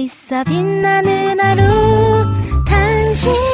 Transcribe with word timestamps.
있어 0.00 0.42
빛나는 0.44 1.38
하루 1.40 1.62
당신 2.64 3.49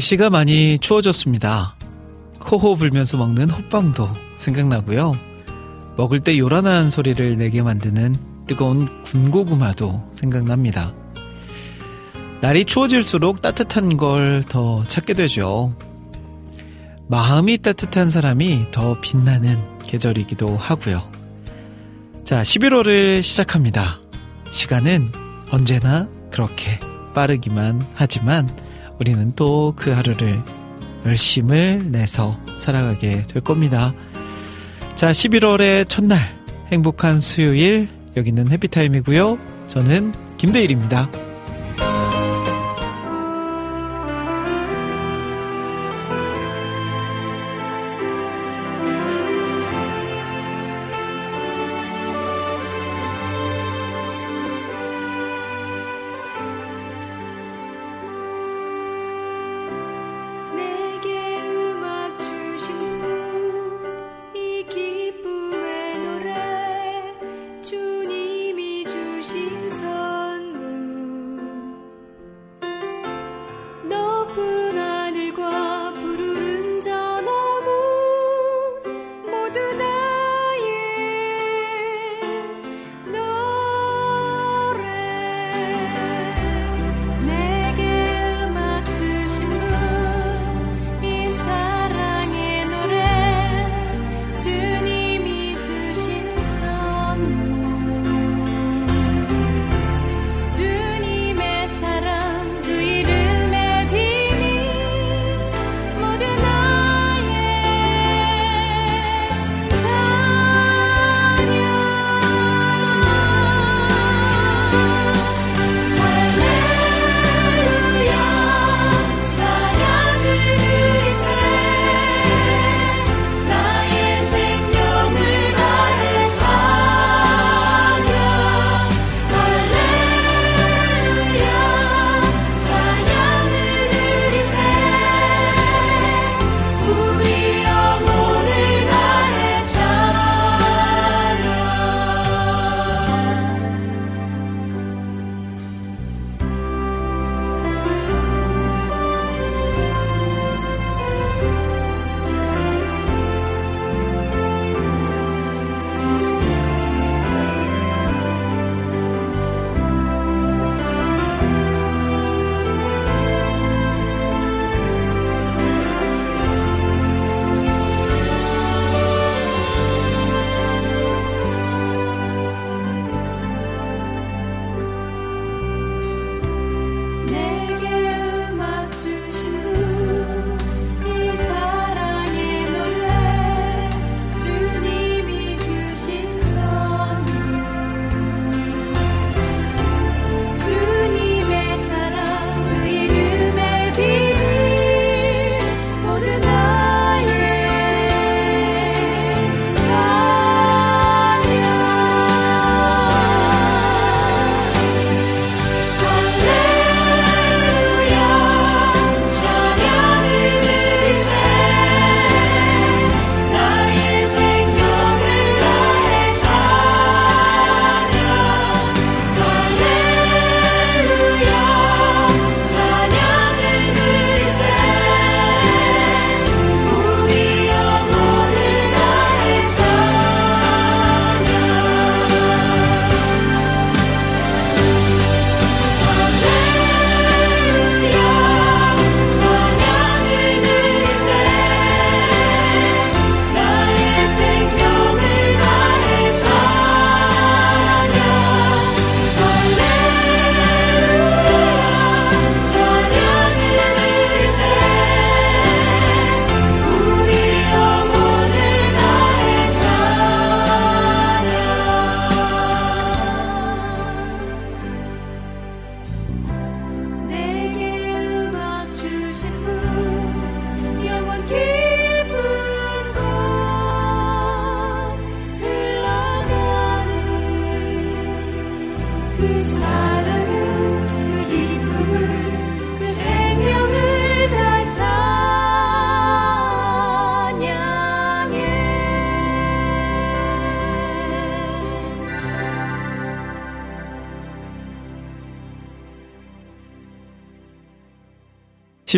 날씨가 0.00 0.30
많이 0.30 0.78
추워졌습니다. 0.78 1.76
호호 2.50 2.76
불면서 2.76 3.18
먹는 3.18 3.50
호빵도 3.50 4.08
생각나고요. 4.38 5.12
먹을 5.96 6.20
때 6.20 6.38
요란한 6.38 6.88
소리를 6.88 7.36
내게 7.36 7.60
만드는 7.60 8.16
뜨거운 8.46 9.02
군고구마도 9.04 10.08
생각납니다. 10.12 10.94
날이 12.40 12.64
추워질수록 12.64 13.42
따뜻한 13.42 13.98
걸 13.98 14.42
더 14.48 14.82
찾게 14.84 15.12
되죠. 15.14 15.74
마음이 17.08 17.58
따뜻한 17.58 18.10
사람이 18.10 18.68
더 18.70 18.98
빛나는 19.02 19.58
계절이기도 19.80 20.56
하고요. 20.56 21.02
자, 22.24 22.42
11월을 22.42 23.22
시작합니다. 23.22 24.00
시간은 24.50 25.12
언제나 25.50 26.08
그렇게 26.30 26.80
빠르기만 27.14 27.86
하지만 27.94 28.48
우리는 29.00 29.32
또 29.34 29.72
그 29.76 29.90
하루를 29.90 30.42
열심을 31.06 31.90
내서 31.90 32.38
살아가게 32.58 33.22
될 33.22 33.42
겁니다. 33.42 33.94
자, 34.94 35.10
11월의 35.12 35.88
첫날 35.88 36.20
행복한 36.70 37.18
수요일 37.20 37.88
여기는 38.16 38.50
해피타임이고요. 38.50 39.38
저는 39.66 40.12
김대일입니다. 40.36 41.08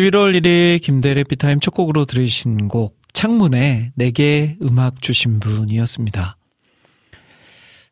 11월 0.03 0.37
1일 0.41 0.81
김대래 0.81 1.23
피타임 1.23 1.61
첫 1.61 1.71
곡으로 1.71 2.03
들으신 2.03 2.67
곡 2.67 2.99
창문에 3.13 3.91
내게 3.95 4.57
음악 4.61 5.01
주신 5.01 5.39
분이었습니다. 5.39 6.35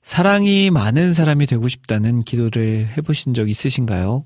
사랑이 0.01 0.71
많은 0.71 1.13
사람이 1.13 1.45
되고 1.45 1.67
싶다는 1.69 2.19
기도를 2.19 2.89
해보신 2.97 3.33
적 3.33 3.49
있으신가요? 3.49 4.25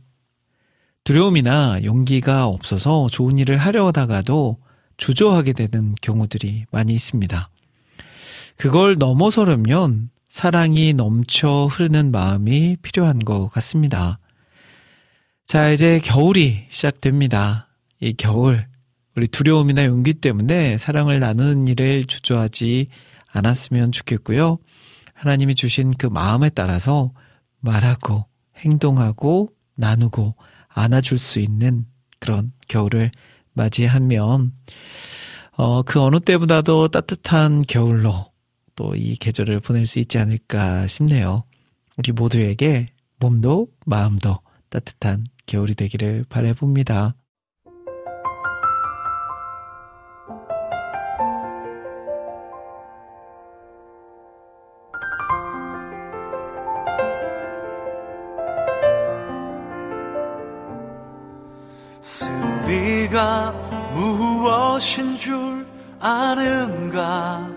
두려움이나 1.04 1.84
용기가 1.84 2.48
없어서 2.48 3.08
좋은 3.12 3.38
일을 3.38 3.58
하려 3.58 3.86
하다가도 3.88 4.58
주저하게 4.98 5.54
되는 5.54 5.94
경우들이 6.02 6.66
많이 6.72 6.94
있습니다. 6.94 7.50
그걸 8.58 8.96
넘어서려면 8.98 10.10
사랑이 10.28 10.94
넘쳐 10.94 11.68
흐르는 11.68 12.10
마음이 12.12 12.78
필요한 12.82 13.20
것 13.20 13.48
같습니다. 13.50 14.18
자, 15.46 15.70
이제 15.70 16.00
겨울이 16.04 16.66
시작됩니다. 16.70 17.65
이 18.06 18.14
겨울, 18.14 18.68
우리 19.16 19.28
두려움이나 19.28 19.86
용기 19.86 20.14
때문에 20.14 20.78
사랑을 20.78 21.20
나누는 21.20 21.68
일을 21.68 22.04
주저하지 22.04 22.90
않았으면 23.32 23.92
좋겠고요. 23.92 24.60
하나님이 25.16 25.56
주신 25.56 25.92
그 25.92 26.06
마음에 26.06 26.50
따라서 26.50 27.12
말하고, 27.62 28.26
행동하고, 28.58 29.50
나누고, 29.74 30.36
안아줄 30.68 31.18
수 31.18 31.40
있는 31.40 31.86
그런 32.20 32.52
겨울을 32.68 33.10
맞이하면, 33.54 34.54
어, 35.54 35.82
그 35.82 36.00
어느 36.00 36.20
때보다도 36.20 36.90
따뜻한 36.90 37.64
겨울로 37.64 38.28
또 38.76 38.94
이 38.94 39.16
계절을 39.16 39.62
보낼 39.62 39.88
수 39.88 39.98
있지 39.98 40.20
않을까 40.20 40.86
싶네요. 40.86 41.44
우리 41.98 42.12
모두에게 42.12 42.86
몸도 43.20 43.70
마음도 43.88 44.38
따뜻한 44.70 45.26
겨울이 45.48 45.74
되기를 45.74 46.26
바라봅니다. 46.30 47.16
승리가 63.06 63.52
무엇인 63.94 65.16
줄 65.18 65.66
아는가? 66.00 67.48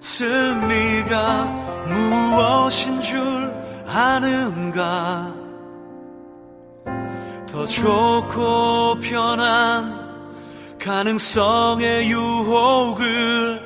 승리가 0.00 1.44
무엇인 1.86 3.00
줄 3.00 3.52
아는가? 3.86 5.34
더 7.50 7.66
좋고 7.66 8.98
편한 9.00 10.04
가능성의 10.78 12.10
유혹을 12.10 13.60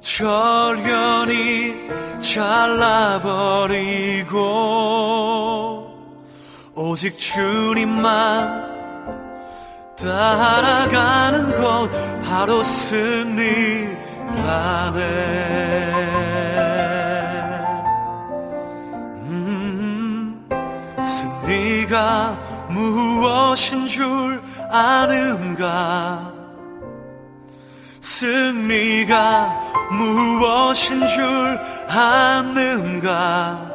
절연히 0.00 1.74
잘라버리고 2.20 3.58
오직 6.80 7.18
주님만 7.18 8.68
따라가는 9.96 11.52
것 11.56 11.90
바로 12.22 12.62
승리라네. 12.62 13.98
음, 19.26 20.48
승리가 21.02 22.68
무엇인 22.70 23.88
줄 23.88 24.40
아는가? 24.70 26.32
승리가 28.00 29.60
무엇인 29.90 31.08
줄 31.08 31.60
아는가 31.88 33.67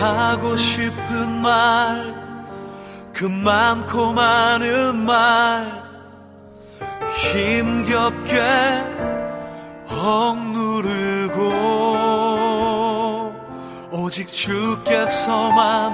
하고 0.00 0.56
싶은 0.56 1.40
말, 1.40 2.14
그 3.12 3.24
많고 3.24 4.12
많은 4.12 5.04
말, 5.04 5.82
힘겹게 7.16 8.40
억누르고, 9.88 11.52
오직 13.92 14.26
주께서만 14.30 15.92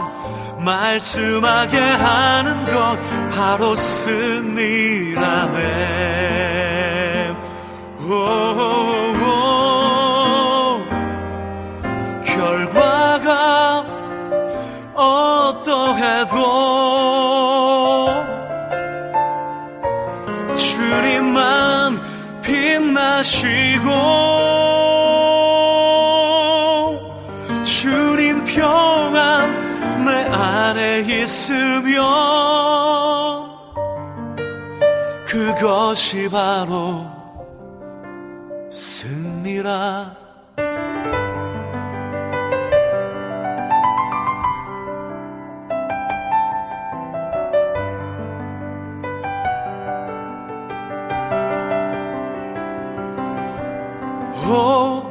말씀하게 0.64 1.78
하는 1.78 2.66
것, 2.66 2.98
바로 3.30 3.76
승리라네. 3.76 5.18
오, 8.00 9.07
그것이 35.58 36.30
바로 36.30 37.10
승리라. 38.70 40.16
오 54.46 55.02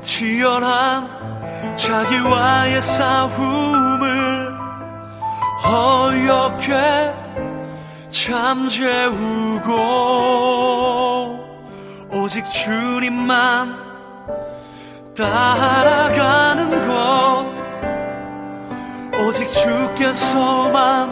치열한 0.00 1.76
자기와의 1.76 2.80
싸움을 2.80 4.48
어렵게 5.62 7.19
잠재우고 8.30 9.74
오직 12.12 12.44
주님만 12.44 13.74
따라가는 15.16 16.80
것 16.80 17.44
오직 19.20 19.48
주께서만 19.48 21.10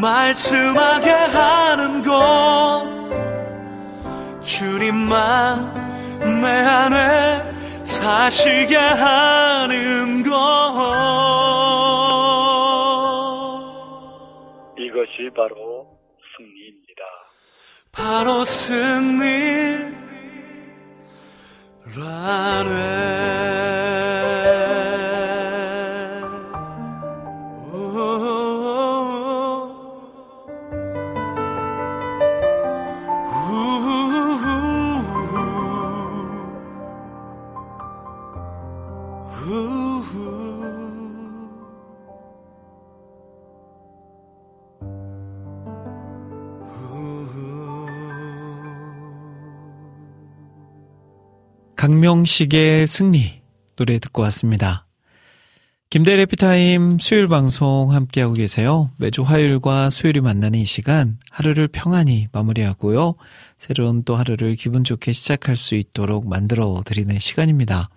말씀하게 0.00 1.10
하는 1.12 2.02
것 2.02 2.84
주님만 4.42 6.40
내 6.40 6.48
안에 6.48 7.84
사시게 7.84 8.76
하는 8.76 10.24
것 10.24 10.38
이것이 14.76 15.30
바로. 15.36 15.67
바로 18.08 18.42
승리라네 18.42 19.98
강명식의 51.98 52.86
승리 52.86 53.42
노래 53.74 53.98
듣고 53.98 54.22
왔습니다. 54.22 54.86
김대 55.90 56.14
래 56.14 56.26
피타임 56.26 57.00
수요일 57.00 57.26
방송 57.26 57.92
함께하고 57.92 58.34
계세요. 58.34 58.92
매주 58.98 59.22
화요일과 59.22 59.90
수요일이 59.90 60.20
만나는 60.20 60.60
이 60.60 60.64
시간 60.64 61.18
하루를 61.28 61.66
평안히 61.66 62.28
마무리하고요. 62.30 63.16
새로운 63.58 64.04
또 64.04 64.14
하루를 64.14 64.54
기분 64.54 64.84
좋게 64.84 65.10
시작할 65.10 65.56
수 65.56 65.74
있도록 65.74 66.28
만들어 66.28 66.82
드리는 66.86 67.18
시간입니다. 67.18 67.88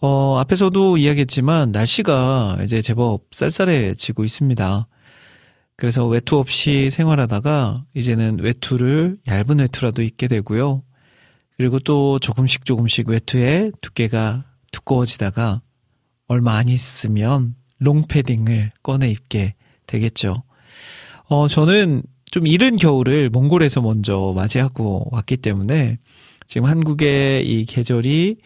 어, 0.00 0.38
앞에서도 0.38 0.96
이야기했지만 0.96 1.72
날씨가 1.72 2.58
이제 2.62 2.80
제법 2.80 3.22
쌀쌀해지고 3.32 4.22
있습니다. 4.22 4.86
그래서 5.74 6.06
외투 6.06 6.38
없이 6.38 6.90
생활하다가 6.90 7.86
이제는 7.96 8.38
외투를 8.40 9.16
얇은 9.26 9.58
외투라도 9.58 10.02
입게 10.02 10.28
되고요. 10.28 10.84
그리고 11.56 11.78
또 11.78 12.18
조금씩 12.18 12.64
조금씩 12.64 13.08
외투의 13.08 13.72
두께가 13.80 14.44
두꺼워지다가 14.72 15.60
얼마 16.26 16.56
안 16.56 16.68
있으면 16.68 17.54
롱패딩을 17.78 18.72
꺼내 18.82 19.10
입게 19.10 19.54
되겠죠. 19.86 20.42
어, 21.28 21.48
저는 21.48 22.02
좀 22.30 22.46
이른 22.46 22.76
겨울을 22.76 23.30
몽골에서 23.30 23.82
먼저 23.82 24.32
맞이하고 24.34 25.08
왔기 25.12 25.36
때문에 25.38 25.98
지금 26.46 26.66
한국의 26.68 27.46
이 27.48 27.64
계절이 27.66 28.36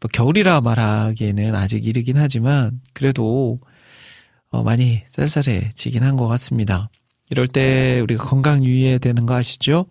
뭐 0.00 0.08
겨울이라 0.12 0.60
말하기에는 0.60 1.54
아직 1.54 1.86
이르긴 1.86 2.16
하지만 2.18 2.80
그래도 2.92 3.58
어, 4.50 4.62
많이 4.62 5.02
쌀쌀해지긴 5.08 6.02
한 6.04 6.16
것 6.16 6.28
같습니다. 6.28 6.88
이럴 7.30 7.48
때 7.48 8.00
우리가 8.02 8.24
건강 8.24 8.62
유의해야 8.62 8.98
되는 8.98 9.26
거 9.26 9.34
아시죠? 9.34 9.86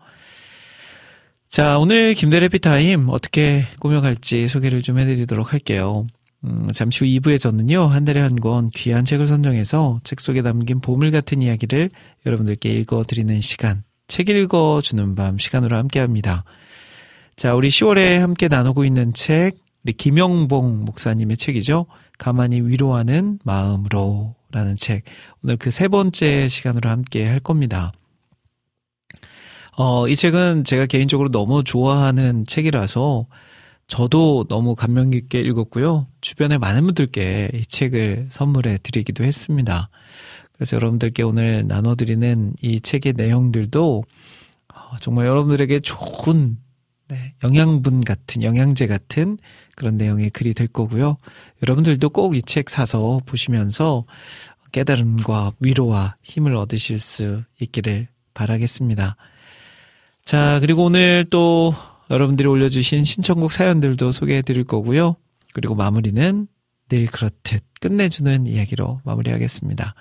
자, 1.53 1.77
오늘 1.77 2.15
김대래 2.15 2.47
피타임 2.47 3.09
어떻게 3.09 3.65
꾸며갈지 3.79 4.47
소개를 4.47 4.81
좀 4.81 4.97
해드리도록 4.97 5.53
할게요. 5.53 6.07
음, 6.43 6.67
잠시 6.73 7.05
후 7.05 7.05
2부에 7.05 7.39
저는요, 7.39 7.83
한 7.85 8.05
달에 8.05 8.21
한 8.21 8.37
권 8.37 8.71
귀한 8.71 9.05
책을 9.05 9.27
선정해서 9.27 9.99
책 10.03 10.19
속에 10.19 10.41
담긴 10.41 10.81
보물 10.81 11.11
같은 11.11 11.43
이야기를 11.43 11.91
여러분들께 12.25 12.69
읽어드리는 12.69 13.39
시간, 13.41 13.83
책 14.07 14.29
읽어주는 14.29 15.13
밤 15.13 15.37
시간으로 15.37 15.77
함께 15.77 15.99
합니다. 15.99 16.43
자, 17.35 17.53
우리 17.53 17.69
10월에 17.69 18.17
함께 18.17 18.47
나누고 18.47 18.83
있는 18.83 19.13
책, 19.13 19.57
우리 19.83 19.93
김영봉 19.93 20.85
목사님의 20.85 21.37
책이죠. 21.37 21.85
가만히 22.17 22.61
위로하는 22.61 23.37
마음으로 23.43 24.33
라는 24.51 24.75
책. 24.75 25.03
오늘 25.43 25.57
그 25.57 25.69
세 25.69 25.87
번째 25.87 26.47
시간으로 26.47 26.89
함께 26.89 27.27
할 27.27 27.39
겁니다. 27.39 27.91
어, 29.75 30.07
이 30.07 30.15
책은 30.15 30.63
제가 30.65 30.85
개인적으로 30.85 31.29
너무 31.29 31.63
좋아하는 31.63 32.45
책이라서 32.45 33.25
저도 33.87 34.45
너무 34.47 34.75
감명 34.75 35.09
깊게 35.09 35.39
읽었고요. 35.39 36.07
주변에 36.21 36.57
많은 36.57 36.85
분들께 36.85 37.49
이 37.53 37.65
책을 37.65 38.27
선물해 38.29 38.77
드리기도 38.83 39.23
했습니다. 39.23 39.89
그래서 40.53 40.75
여러분들께 40.77 41.23
오늘 41.23 41.65
나눠드리는 41.67 42.53
이 42.61 42.79
책의 42.81 43.13
내용들도 43.17 44.03
어, 44.73 44.97
정말 44.99 45.25
여러분들에게 45.25 45.79
좋은 45.79 46.57
네, 47.09 47.33
영양분 47.43 48.01
같은, 48.01 48.43
영양제 48.43 48.87
같은 48.87 49.37
그런 49.75 49.97
내용의 49.97 50.29
글이 50.29 50.53
될 50.53 50.67
거고요. 50.67 51.17
여러분들도 51.63 52.09
꼭 52.11 52.35
이 52.35 52.41
책 52.41 52.69
사서 52.69 53.19
보시면서 53.25 54.05
깨달음과 54.71 55.53
위로와 55.59 56.15
힘을 56.23 56.55
얻으실 56.55 56.99
수 56.99 57.43
있기를 57.59 58.07
바라겠습니다. 58.33 59.17
자, 60.25 60.59
그리고 60.59 60.85
오늘 60.85 61.25
또 61.29 61.75
여러분들이 62.09 62.47
올려주신 62.47 63.03
신청곡 63.03 63.51
사연들도 63.51 64.11
소개해 64.11 64.41
드릴 64.41 64.63
거고요. 64.63 65.15
그리고 65.53 65.75
마무리는 65.75 66.47
늘 66.89 67.05
그렇듯 67.07 67.63
끝내주는 67.81 68.47
이야기로 68.47 69.01
마무리하겠습니다. 69.03 69.95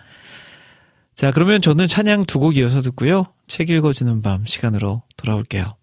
자, 1.15 1.31
그러면 1.31 1.61
저는 1.61 1.87
찬양 1.87 2.25
두 2.25 2.39
곡 2.39 2.57
이어서 2.57 2.83
듣고요. 2.83 3.25
책 3.47 3.71
읽어주는 3.71 4.23
밤 4.23 4.47
시간으로 4.47 5.03
돌아올게요. 5.17 5.77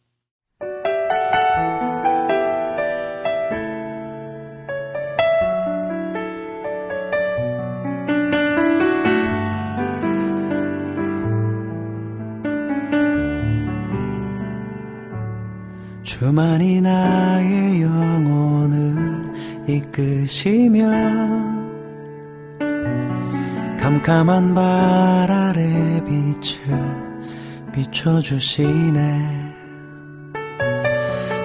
주만이 16.29 16.79
나의 16.81 17.81
영혼을 17.81 19.33
이끄시며 19.67 20.87
캄캄한 23.79 24.53
발 24.53 24.63
아래 25.31 26.03
빛을 26.05 27.71
비춰주시네. 27.73 29.55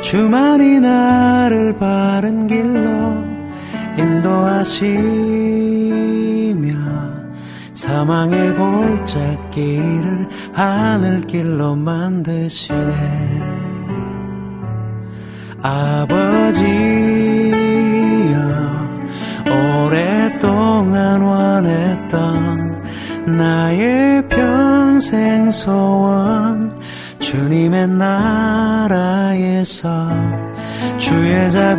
주만이 0.03 0.81
나를 0.81 1.79
바른 1.79 2.47
길로 2.47 3.25
인도하시며 3.97 4.35
사망의 7.73 8.55
골짜기를 8.55 10.29
하늘길로 10.53 11.75
만드시네 11.75 13.34
아버지여 15.67 16.67
오랫동안 19.49 21.23
원했던 21.23 22.83
나의 23.39 24.29
평생 24.29 25.51
소원 25.51 26.79
주님의 27.19 27.89
나라에서 27.89 28.91
주의 30.99 31.51
자비와 31.51 31.75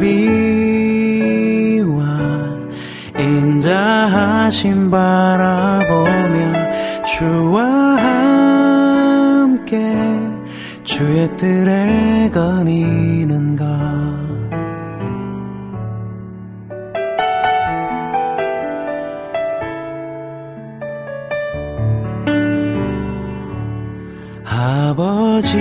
인자하심 3.20 4.90
바라보며 4.90 6.72
주와 7.04 7.64
함께 9.38 9.78
주의 10.84 11.30
뜰에 11.38 12.32
거니 12.34 13.25
아버지여 24.96 25.60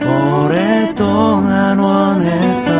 오랫동안 0.00 1.78
원했던 1.78 2.72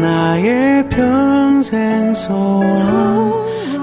나의 0.00 0.88
평생 0.88 2.14
소원 2.14 2.70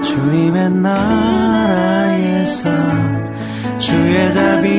주님의 0.02 0.70
나라에서 0.72 2.70
주의 3.78 4.32
자비와 4.32 4.72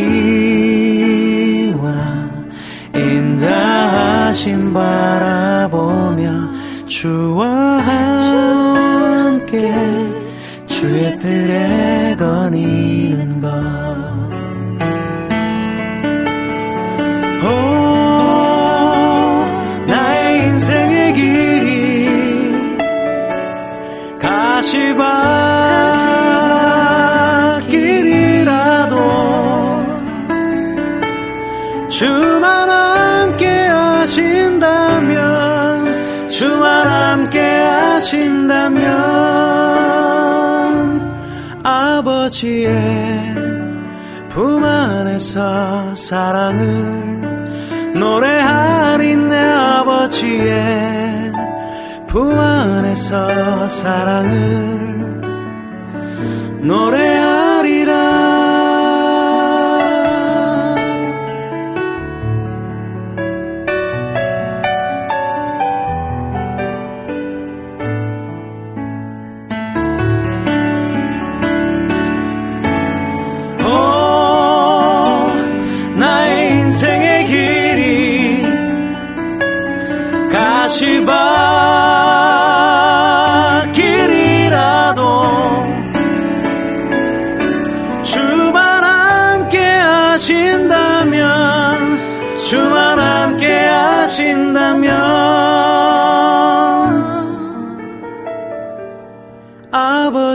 인자하심 2.93 4.73
바라보며 4.73 6.51
주와 6.85 7.47
함께 7.77 8.20
주의 10.81 11.19
뜰에 11.19 12.15
거니는 12.17 13.39
것. 13.39 13.49
오, 17.43 17.47
나의 19.85 20.43
인생의 20.47 21.13
길이 21.13 22.47
가시밭 24.17 25.40
안에서 45.31 45.95
사랑을 45.95 47.93
노래하리 47.95 49.15
내 49.15 49.37
아버지의 49.37 51.31
품 52.07 52.37
안에서 52.37 53.69
사랑을 53.69 55.21
노래하 56.61 57.30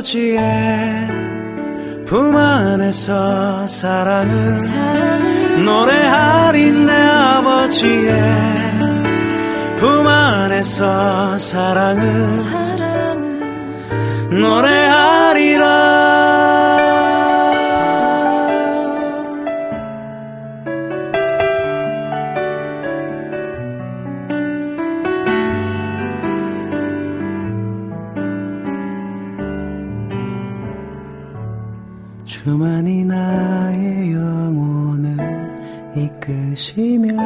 아버지의 0.06 1.08
품 2.06 2.36
안에서 2.36 3.66
사랑을 3.66 4.56
노래하리 5.64 6.70
내 6.70 6.92
아버지의 6.92 8.22
품 9.76 10.06
안에서 10.06 11.36
사랑을 11.38 12.30
노래하리라 14.30 16.35
주만이 32.46 33.04
나의 33.04 34.12
영혼을 34.12 35.16
이끄시며 35.96 37.16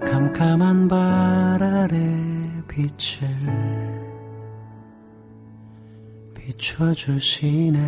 캄캄한 0.00 0.88
발 0.88 0.98
아래 1.62 1.98
빛을 2.66 3.28
비춰주시네 6.34 7.78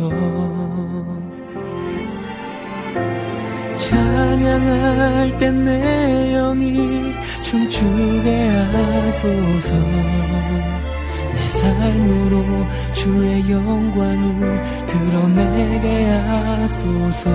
하소서 0.00 0.10
찬양할 3.76 5.36
땐내 5.38 6.32
영이 6.32 7.14
춤추게 7.42 8.48
하소서. 8.72 9.74
내 11.34 11.48
삶으로 11.48 12.66
주의 12.92 13.50
영광을 13.50 14.86
드러내게 14.86 16.10
하소서. 16.10 17.30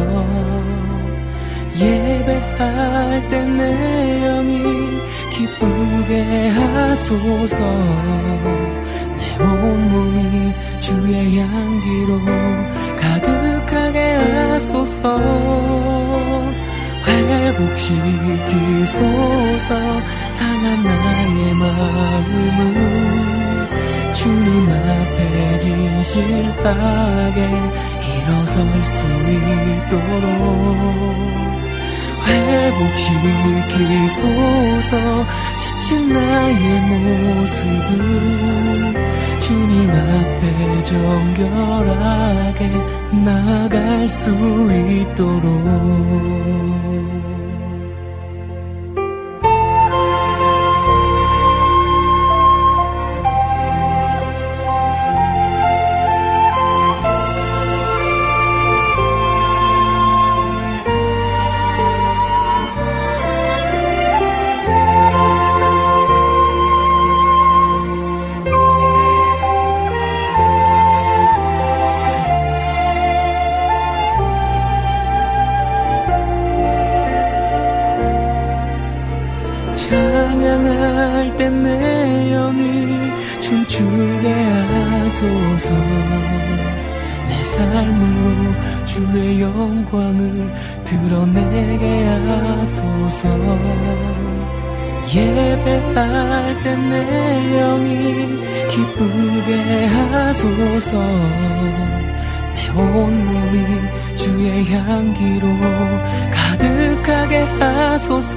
예배할 1.77 3.27
땐내 3.27 4.21
영이 4.21 5.01
기쁘게 5.29 6.49
하소서 6.49 8.64
내 9.37 9.43
온몸이 9.43 10.53
주의 10.79 11.39
향기로 11.39 12.21
가득하게 12.99 14.15
하소서. 14.15 15.19
회복시키소서. 17.05 18.91
상한 20.31 20.83
나의 20.83 21.53
마음을 21.53 22.59
주님 24.13 24.69
앞에 24.69 25.59
진실하게 25.59 27.39
일어설 28.01 28.83
수 28.83 29.07
있도록. 29.87 29.95
회복시키소서 33.75 34.15
지친 35.85 36.11
나의 36.11 36.81
모습을 36.89 37.93
주님 39.39 39.87
앞에 39.91 40.83
정결하게 40.83 42.59
나갈 43.23 44.09
수 44.09 44.31
있도록 44.31 45.45
하소서. 107.95 108.35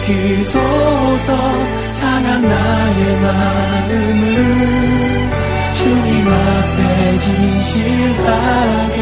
회복시키소서 0.00 1.28
상한 1.94 2.42
나의 2.42 3.20
마음을 3.20 4.24
주님 5.76 6.28
앞에 6.28 7.18
진실하게 7.18 8.96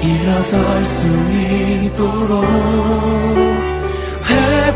일어설 0.00 0.84
수 0.84 1.08
있도록 1.86 2.44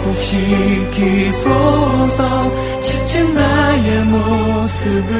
혹시 0.09 0.88
기소서 0.90 2.51
지친 2.81 3.35
나의 3.35 4.05
모습을 4.05 5.12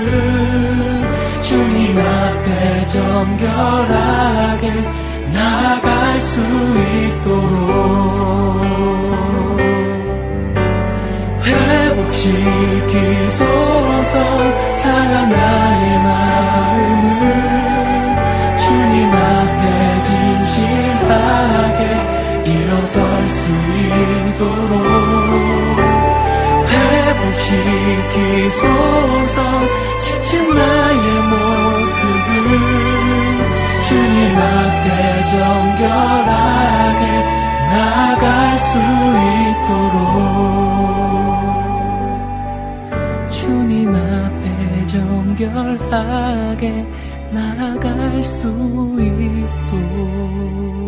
주님 1.43 1.99
앞에 1.99 2.87
정결하게 2.87 4.73
나아갈 5.31 6.23
수 6.23 6.41
있도록. 7.21 7.69
회복시키소서 11.45 12.39
사랑 14.77 15.31
나의 15.31 15.99
마음을 16.03 17.09
주님 18.59 19.13
앞에 19.13 20.03
진실하게 20.03 21.83
일어설 22.49 23.29
수 23.29 23.51
있도록 24.31 24.73
회복시키소서. 28.09 28.69
지친 29.99 30.55
나의 30.55 31.23
모습을 31.31 32.35
주님 33.85 34.39
앞에 34.39 35.27
정결하게 35.27 37.03
나갈 37.71 38.59
수 38.61 38.79
있도록 39.59 39.99
주님 43.31 43.95
앞에 43.95 44.87
정결하게 44.87 46.63
나갈 47.31 48.25
수 48.25 48.49
있도록 48.99 50.88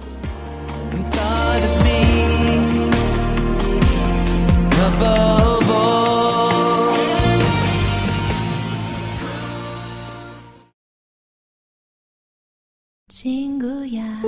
친구야 13.09 14.21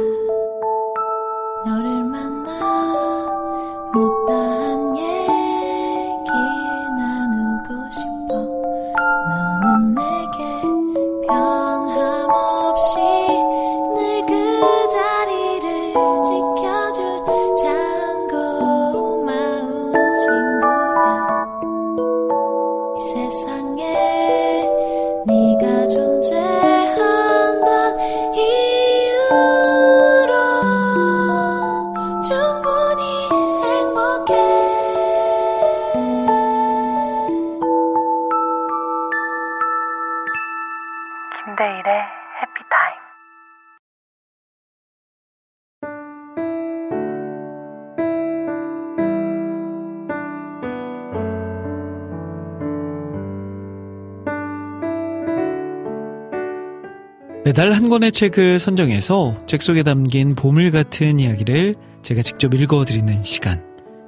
매달 57.54 57.72
한 57.72 57.88
권의 57.88 58.12
책을 58.12 58.58
선정해서 58.58 59.38
책 59.46 59.62
속에 59.62 59.84
담긴 59.84 60.34
보물 60.34 60.72
같은 60.72 61.20
이야기를 61.20 61.76
제가 62.02 62.24
직접 62.24 62.52
읽어드리는 62.52 63.22
시간. 63.22 63.64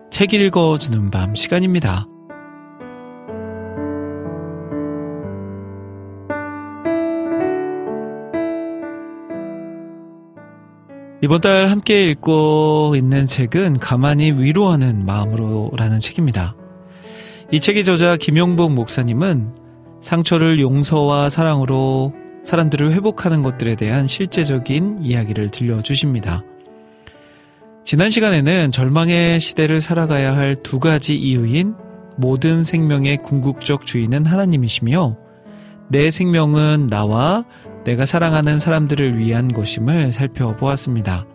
책 0.09 0.33
읽어주는 0.33 1.11
밤 1.11 1.35
시간입니다. 1.35 2.07
이번 11.21 11.39
달 11.39 11.69
함께 11.69 12.09
읽고 12.09 12.95
있는 12.97 13.27
책은 13.27 13.77
가만히 13.77 14.31
위로하는 14.31 15.05
마음으로라는 15.05 15.99
책입니다. 15.99 16.55
이 17.51 17.59
책의 17.59 17.83
저자 17.83 18.17
김용복 18.17 18.73
목사님은 18.73 19.53
상처를 20.01 20.59
용서와 20.59 21.29
사랑으로 21.29 22.24
사람들을 22.45 22.93
회복하는 22.93 23.41
것들에 23.43 23.75
대한 23.75 24.07
실제적인 24.07 24.99
이야기를 25.01 25.49
들려주십니다. 25.49 26.43
지난 27.83 28.09
시간에는 28.09 28.71
절망의 28.71 29.39
시대를 29.39 29.81
살아가야 29.81 30.35
할 30.35 30.55
두 30.63 30.79
가지 30.79 31.15
이유인 31.15 31.75
모든 32.17 32.63
생명의 32.63 33.17
궁극적 33.17 33.85
주인은 33.85 34.25
하나님이시며 34.25 35.17
내 35.89 36.09
생명은 36.11 36.87
나와 36.87 37.45
내가 37.83 38.05
사랑하는 38.05 38.59
사람들을 38.59 39.17
위한 39.19 39.47
것임을 39.47 40.11
살펴보았습니다. 40.11 41.25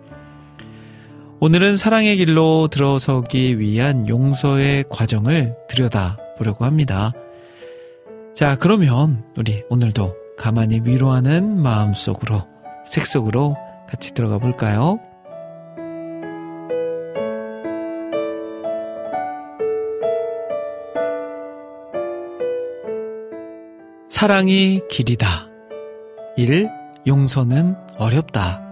오늘은 1.39 1.77
사랑의 1.77 2.17
길로 2.17 2.69
들어서기 2.69 3.59
위한 3.59 4.09
용서의 4.09 4.85
과정을 4.91 5.55
들여다 5.69 6.19
보려고 6.37 6.65
합니다. 6.65 7.13
자, 8.35 8.57
그러면 8.57 9.25
우리 9.37 9.63
오늘도 9.71 10.15
가만히 10.41 10.81
위로하는 10.85 11.61
마음 11.61 11.93
속으로, 11.93 12.47
색 12.87 13.05
속으로 13.05 13.59
같이 13.87 14.15
들어가 14.15 14.39
볼까요? 14.39 14.99
사랑이 24.09 24.81
길이다. 24.89 25.29
1. 26.39 26.71
용서는 27.07 27.77
어렵다. 27.99 28.63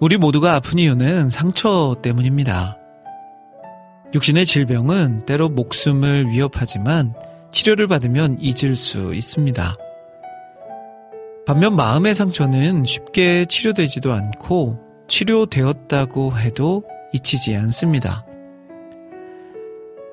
우리 0.00 0.16
모두가 0.16 0.56
아픈 0.56 0.80
이유는 0.80 1.30
상처 1.30 1.94
때문입니다. 2.02 2.78
육신의 4.12 4.44
질병은 4.44 5.24
때로 5.24 5.48
목숨을 5.48 6.30
위협하지만 6.30 7.14
치료를 7.52 7.86
받으면 7.86 8.38
잊을 8.40 8.74
수 8.76 9.14
있습니다. 9.14 9.76
반면 11.46 11.76
마음의 11.76 12.14
상처는 12.14 12.84
쉽게 12.84 13.44
치료되지도 13.46 14.12
않고 14.12 14.78
치료되었다고 15.08 16.38
해도 16.38 16.84
잊히지 17.12 17.54
않습니다. 17.56 18.24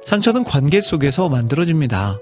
상처는 0.02 0.44
관계 0.44 0.82
속에서 0.82 1.30
만들어집니다. 1.30 2.20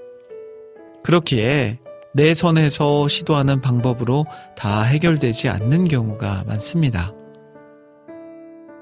그렇기에 1.02 1.78
내 2.12 2.34
선에서 2.34 3.08
시도하는 3.08 3.60
방법으로 3.60 4.26
다 4.56 4.82
해결되지 4.82 5.48
않는 5.48 5.84
경우가 5.84 6.44
많습니다. 6.46 7.12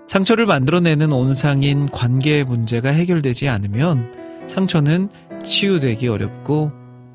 상처를 0.08 0.46
만들어내는 0.46 1.12
온상인 1.12 1.86
관계의 1.86 2.44
문제가 2.44 2.90
해결되지 2.90 3.48
않으면 3.48 4.12
상처는 4.46 5.08
치유되기 5.46 6.08
어렵고 6.08 6.72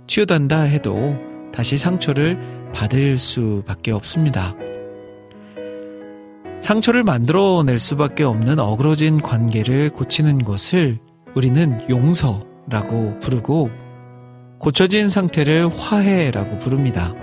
치유된다 0.08 0.62
해도 0.62 1.16
다시 1.54 1.78
상처를 1.78 2.40
받을 2.74 3.18
수밖에 3.18 3.92
없습니다. 3.92 4.56
상처를 6.62 7.04
만들어낼 7.04 7.78
수밖에 7.78 8.24
없는 8.24 8.60
어그러진 8.60 9.22
관계를 9.22 9.90
고치는 9.90 10.40
것을 10.40 11.00
우리는 11.36 11.82
용서라고 11.90 13.20
부르고 13.20 13.70
고쳐진 14.60 15.10
상태를 15.10 15.70
화해라고 15.76 16.60
부릅니다. 16.60 17.14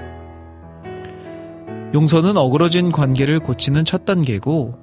용서는 1.94 2.36
어그러진 2.36 2.90
관계를 2.90 3.38
고치는 3.38 3.84
첫 3.84 4.04
단계고 4.04 4.74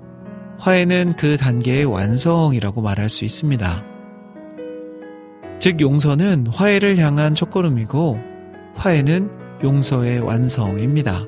화해는 0.59 1.15
그 1.17 1.37
단계의 1.37 1.85
완성이라고 1.85 2.81
말할 2.81 3.09
수 3.09 3.25
있습니다. 3.25 3.94
즉 5.65 5.81
용서는 5.81 6.45
화해를 6.45 6.99
향한 6.99 7.33
첫걸음이고 7.33 8.19
화해는 8.75 9.31
용서의 9.63 10.19
완성입니다. 10.19 11.25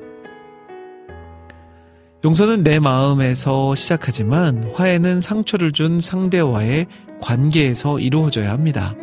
용서는 2.24 2.62
내 2.62 2.78
마음에서 2.78 3.74
시작하지만 3.74 4.70
화해는 4.74 5.20
상처를 5.20 5.72
준 5.72 5.98
상대와의 5.98 6.86
관계에서 7.20 7.98
이루어져야 7.98 8.52
합니다. 8.52 8.94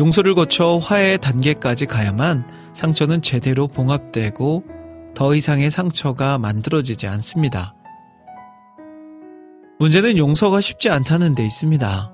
용서를 0.00 0.34
거쳐 0.34 0.78
화해 0.78 1.16
단계까지 1.16 1.86
가야만 1.86 2.48
상처는 2.72 3.22
제대로 3.22 3.68
봉합되고 3.68 4.64
더 5.14 5.32
이상의 5.32 5.70
상처가 5.70 6.38
만들어지지 6.38 7.06
않습니다. 7.06 7.76
문제는 9.78 10.18
용서가 10.18 10.60
쉽지 10.60 10.90
않다는 10.90 11.36
데 11.36 11.44
있습니다. 11.44 12.13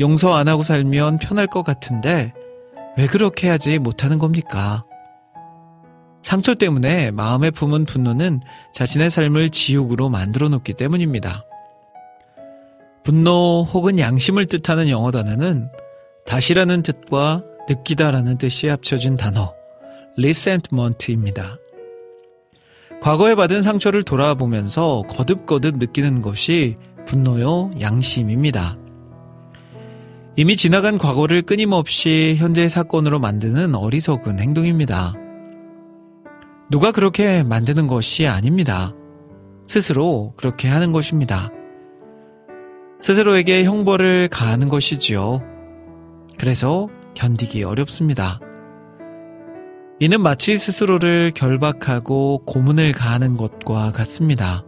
용서 0.00 0.34
안 0.34 0.48
하고 0.48 0.62
살면 0.62 1.18
편할 1.18 1.46
것 1.46 1.62
같은데 1.62 2.32
왜 2.96 3.06
그렇게 3.06 3.48
하지 3.48 3.78
못하는 3.78 4.18
겁니까? 4.18 4.84
상처 6.22 6.54
때문에 6.54 7.10
마음에 7.10 7.50
품은 7.50 7.84
분노는 7.84 8.40
자신의 8.72 9.10
삶을 9.10 9.50
지옥으로 9.50 10.08
만들어 10.08 10.48
놓기 10.48 10.72
때문입니다. 10.72 11.44
분노 13.04 13.62
혹은 13.70 13.98
양심을 13.98 14.46
뜻하는 14.46 14.88
영어 14.88 15.10
단어는 15.10 15.68
다시라는 16.24 16.82
뜻과 16.82 17.42
느끼다라는 17.68 18.38
뜻이 18.38 18.68
합쳐진 18.68 19.18
단어 19.18 19.54
resentment입니다. 20.16 21.58
과거에 23.02 23.34
받은 23.34 23.60
상처를 23.60 24.02
돌아보면서 24.02 25.02
거듭거듭 25.10 25.76
느끼는 25.76 26.22
것이 26.22 26.76
분노요 27.06 27.70
양심입니다. 27.78 28.78
이미 30.36 30.56
지나간 30.56 30.98
과거를 30.98 31.42
끊임없이 31.42 32.34
현재의 32.36 32.68
사건으로 32.68 33.20
만드는 33.20 33.76
어리석은 33.76 34.40
행동입니다. 34.40 35.14
누가 36.68 36.90
그렇게 36.90 37.44
만드는 37.44 37.86
것이 37.86 38.26
아닙니다. 38.26 38.94
스스로 39.68 40.34
그렇게 40.36 40.66
하는 40.66 40.90
것입니다. 40.90 41.50
스스로에게 43.00 43.62
형벌을 43.62 44.26
가하는 44.28 44.68
것이지요. 44.68 45.40
그래서 46.36 46.88
견디기 47.14 47.62
어렵습니다. 47.62 48.40
이는 50.00 50.20
마치 50.20 50.56
스스로를 50.56 51.30
결박하고 51.32 52.42
고문을 52.44 52.90
가하는 52.90 53.36
것과 53.36 53.92
같습니다. 53.92 54.64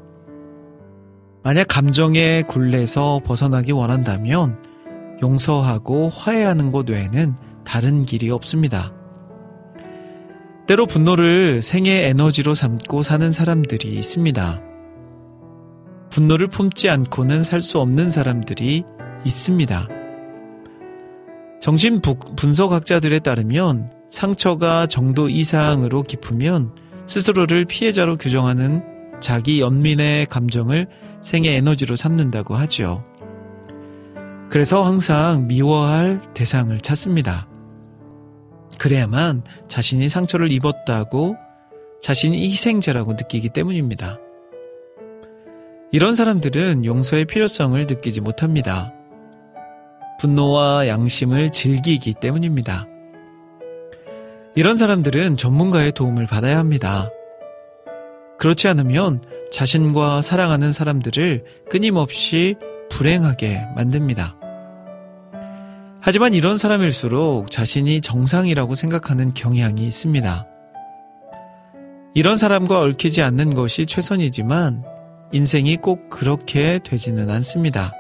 만약 1.42 1.66
감정의 1.66 2.44
굴레에서 2.44 3.20
벗어나기 3.24 3.72
원한다면 3.72 4.62
용서하고 5.22 6.09
화해하는 6.11 6.72
것 6.72 6.88
외에는 6.88 7.37
다른 7.64 8.05
길이 8.05 8.31
없습니다. 8.31 8.92
때로 10.66 10.87
분노를 10.87 11.62
생의 11.62 12.05
에너지로 12.09 12.55
삼고 12.55 13.02
사는 13.02 13.31
사람들이 13.31 13.94
있습니다. 13.96 14.61
분노를 16.11 16.48
품지 16.48 16.88
않고는 16.88 17.42
살 17.42 17.61
수 17.61 17.79
없는 17.79 18.11
사람들이 18.11 18.85
있습니다. 19.24 19.88
정신 21.61 22.00
분석학자들에 22.00 23.20
따르면 23.20 23.90
상처가 24.09 24.87
정도 24.87 25.29
이상으로 25.29 26.02
깊으면 26.02 26.72
스스로를 27.07 27.64
피해자로 27.64 28.16
규정하는 28.16 28.83
자기 29.20 29.61
연민의 29.61 30.26
감정을 30.26 30.88
생의 31.22 31.57
에너지로 31.57 31.96
삼는다고 31.96 32.55
하죠. 32.55 33.05
그래서 34.48 34.85
항상 34.85 35.46
미워할 35.48 36.20
대상을 36.35 36.78
찾습니다. 36.80 37.48
그래야만 38.78 39.42
자신이 39.68 40.09
상처를 40.09 40.52
입었다고 40.52 41.37
자신이 42.00 42.48
희생자라고 42.50 43.12
느끼기 43.12 43.48
때문입니다. 43.50 44.18
이런 45.92 46.14
사람들은 46.14 46.85
용서의 46.85 47.24
필요성을 47.24 47.80
느끼지 47.87 48.20
못합니다. 48.20 48.92
분노와 50.20 50.88
양심을 50.88 51.50
즐기기 51.50 52.14
때문입니다. 52.14 52.87
이런 54.54 54.78
사람들은 54.78 55.37
전문가의 55.37 55.92
도움을 55.92 56.26
받아야 56.26 56.59
합니다. 56.59 57.11
그렇지 58.38 58.68
않으면 58.68 59.22
자신과 59.52 60.22
사랑하는 60.22 60.72
사람들을 60.72 61.44
끊임없이 61.70 62.56
불행하게 62.90 63.66
만듭니다. 63.75 64.37
하지만 66.01 66.35
이런 66.35 66.57
사람일수록 66.57 67.51
자신이 67.51 68.01
정상이라고 68.01 68.75
생각하는 68.75 69.35
경향이 69.35 69.87
있습니다. 69.87 70.46
이런 72.14 72.37
사람과 72.37 72.81
얽히지 72.81 73.22
않는 73.22 73.55
것이 73.55 73.87
최선이지만 73.87 74.85
인생이 75.33 75.77
꼭 75.79 76.09
그렇게 76.09 76.79
되지는 76.83 77.29
않습니다. 77.31 77.92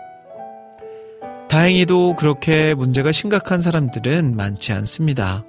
다행히도 1.48 2.14
그렇게 2.16 2.74
문제가 2.74 3.12
심각한 3.12 3.60
사람들은 3.60 4.36
많지 4.36 4.72
않습니다. 4.72 5.44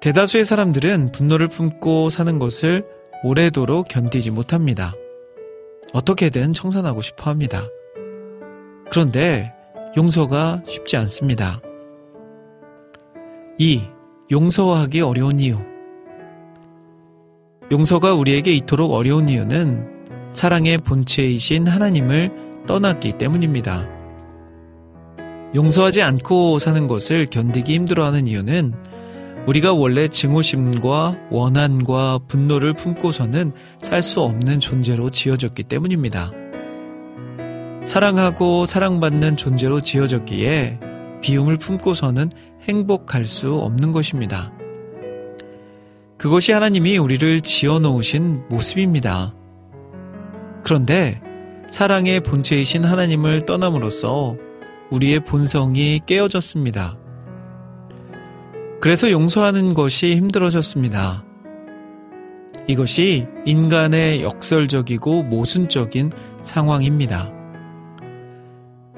대다수의 0.00 0.44
사람들은 0.44 1.12
분노를 1.12 1.48
품고 1.48 2.08
사는 2.08 2.38
것을 2.38 2.84
오래도록 3.22 3.88
견디지 3.88 4.30
못합니다. 4.30 4.92
어떻게든 5.92 6.52
청산하고 6.52 7.02
싶어 7.02 7.30
합니다. 7.30 7.66
그런데 8.90 9.52
용서가 9.96 10.62
쉽지 10.66 10.96
않습니다. 10.96 11.60
2. 13.58 13.82
용서하기 14.30 15.00
어려운 15.00 15.38
이유. 15.38 15.58
용서가 17.70 18.14
우리에게 18.14 18.52
이토록 18.54 18.92
어려운 18.92 19.28
이유는 19.28 19.86
사랑의 20.32 20.78
본체이신 20.78 21.66
하나님을 21.68 22.64
떠났기 22.66 23.12
때문입니다. 23.12 23.88
용서하지 25.54 26.02
않고 26.02 26.58
사는 26.58 26.86
것을 26.86 27.26
견디기 27.26 27.74
힘들어하는 27.74 28.26
이유는 28.26 28.74
우리가 29.46 29.72
원래 29.72 30.06
증오심과 30.08 31.28
원한과 31.30 32.20
분노를 32.28 32.74
품고서는 32.74 33.52
살 33.80 34.02
수 34.02 34.20
없는 34.20 34.60
존재로 34.60 35.10
지어졌기 35.10 35.64
때문입니다. 35.64 36.32
사랑하고 37.84 38.66
사랑받는 38.66 39.36
존재로 39.36 39.80
지어졌기에 39.80 40.80
비움을 41.22 41.56
품고서는 41.56 42.30
행복할 42.62 43.24
수 43.24 43.54
없는 43.54 43.92
것입니다. 43.92 44.52
그것이 46.18 46.52
하나님이 46.52 46.98
우리를 46.98 47.40
지어 47.40 47.78
놓으신 47.78 48.42
모습입니다. 48.50 49.34
그런데 50.62 51.20
사랑의 51.70 52.20
본체이신 52.20 52.84
하나님을 52.84 53.46
떠남으로써 53.46 54.36
우리의 54.90 55.20
본성이 55.20 56.00
깨어졌습니다. 56.04 56.98
그래서 58.80 59.10
용서하는 59.10 59.74
것이 59.74 60.16
힘들어졌습니다. 60.16 61.24
이것이 62.66 63.26
인간의 63.46 64.22
역설적이고 64.22 65.22
모순적인 65.24 66.12
상황입니다. 66.42 67.39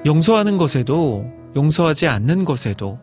용서하는 0.05 0.57
것에도 0.57 1.25
용서하지 1.55 2.07
않는 2.07 2.43
것에도 2.43 2.99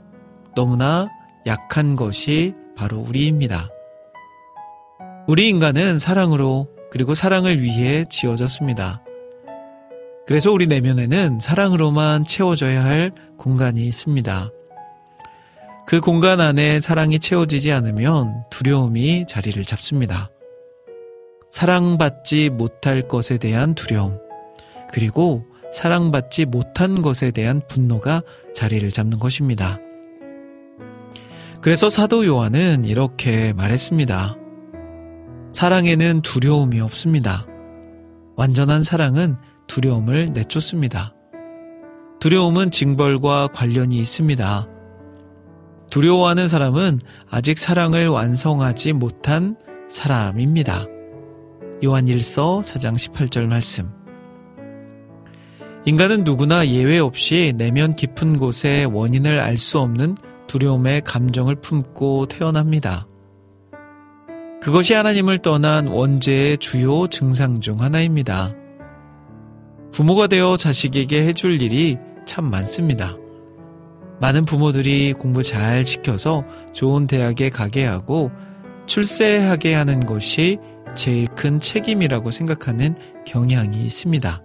너무나 0.54 1.08
약한 1.46 1.96
것이 1.96 2.54
바로 2.76 2.98
우리입니다. 2.98 3.70
우리 5.26 5.48
인간은 5.48 5.98
사랑으로 5.98 6.68
그리고 6.90 7.14
사랑을 7.14 7.62
위해 7.62 8.04
지어졌습니다. 8.10 9.02
그래서 10.26 10.52
우리 10.52 10.66
내면에는 10.66 11.40
사랑으로만 11.40 12.24
채워져야 12.24 12.84
할 12.84 13.12
공간이 13.38 13.86
있습니다. 13.86 14.50
그 15.86 16.00
공간 16.00 16.40
안에 16.40 16.80
사랑이 16.80 17.18
채워지지 17.18 17.72
않으면 17.72 18.44
두려움이 18.50 19.24
자리를 19.26 19.64
잡습니다. 19.64 20.30
사랑받지 21.50 22.50
못할 22.50 23.08
것에 23.08 23.38
대한 23.38 23.74
두려움, 23.74 24.18
그리고 24.92 25.44
사랑받지 25.72 26.46
못한 26.46 27.02
것에 27.02 27.30
대한 27.30 27.62
분노가 27.68 28.22
자리를 28.54 28.88
잡는 28.90 29.18
것입니다. 29.18 29.78
그래서 31.60 31.90
사도 31.90 32.24
요한은 32.26 32.84
이렇게 32.84 33.52
말했습니다. 33.52 34.36
사랑에는 35.52 36.22
두려움이 36.22 36.80
없습니다. 36.80 37.46
완전한 38.36 38.82
사랑은 38.82 39.36
두려움을 39.66 40.28
내쫓습니다. 40.32 41.14
두려움은 42.20 42.70
징벌과 42.70 43.48
관련이 43.48 43.98
있습니다. 43.98 44.68
두려워하는 45.90 46.48
사람은 46.48 47.00
아직 47.28 47.58
사랑을 47.58 48.08
완성하지 48.08 48.92
못한 48.94 49.56
사람입니다. 49.88 50.86
요한 51.84 52.06
1서 52.06 52.60
4장 52.60 52.94
18절 52.94 53.46
말씀. 53.46 53.99
인간은 55.86 56.24
누구나 56.24 56.66
예외 56.68 56.98
없이 56.98 57.54
내면 57.56 57.94
깊은 57.94 58.36
곳에 58.36 58.84
원인을 58.84 59.40
알 59.40 59.56
수 59.56 59.78
없는 59.78 60.14
두려움의 60.46 61.02
감정을 61.02 61.54
품고 61.56 62.26
태어납니다. 62.26 63.06
그것이 64.60 64.92
하나님을 64.92 65.38
떠난 65.38 65.86
원죄의 65.86 66.58
주요 66.58 67.06
증상 67.06 67.60
중 67.60 67.80
하나입니다. 67.80 68.54
부모가 69.92 70.26
되어 70.26 70.56
자식에게 70.56 71.26
해줄 71.26 71.62
일이 71.62 71.96
참 72.26 72.50
많습니다. 72.50 73.16
많은 74.20 74.44
부모들이 74.44 75.14
공부 75.14 75.42
잘 75.42 75.86
시켜서 75.86 76.44
좋은 76.74 77.06
대학에 77.06 77.48
가게 77.48 77.86
하고 77.86 78.30
출세하게 78.84 79.74
하는 79.74 80.00
것이 80.00 80.58
제일 80.94 81.26
큰 81.28 81.58
책임이라고 81.58 82.30
생각하는 82.30 82.96
경향이 83.26 83.82
있습니다. 83.82 84.42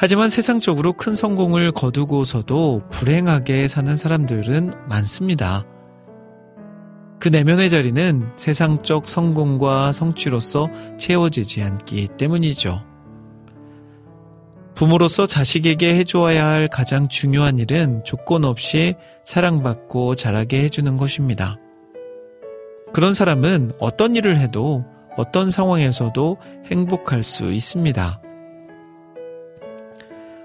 하지만 0.00 0.30
세상적으로 0.30 0.92
큰 0.92 1.16
성공을 1.16 1.72
거두고서도 1.72 2.82
불행하게 2.88 3.66
사는 3.66 3.96
사람들은 3.96 4.72
많습니다. 4.88 5.66
그 7.18 7.26
내면의 7.26 7.68
자리는 7.68 8.30
세상적 8.36 9.08
성공과 9.08 9.90
성취로서 9.90 10.68
채워지지 10.98 11.64
않기 11.64 12.10
때문이죠. 12.16 12.84
부모로서 14.76 15.26
자식에게 15.26 15.96
해주어야 15.96 16.46
할 16.46 16.68
가장 16.68 17.08
중요한 17.08 17.58
일은 17.58 18.04
조건 18.04 18.44
없이 18.44 18.94
사랑받고 19.24 20.14
자라게 20.14 20.62
해주는 20.62 20.96
것입니다. 20.96 21.56
그런 22.92 23.14
사람은 23.14 23.72
어떤 23.80 24.14
일을 24.14 24.38
해도 24.38 24.84
어떤 25.16 25.50
상황에서도 25.50 26.36
행복할 26.66 27.24
수 27.24 27.50
있습니다. 27.50 28.22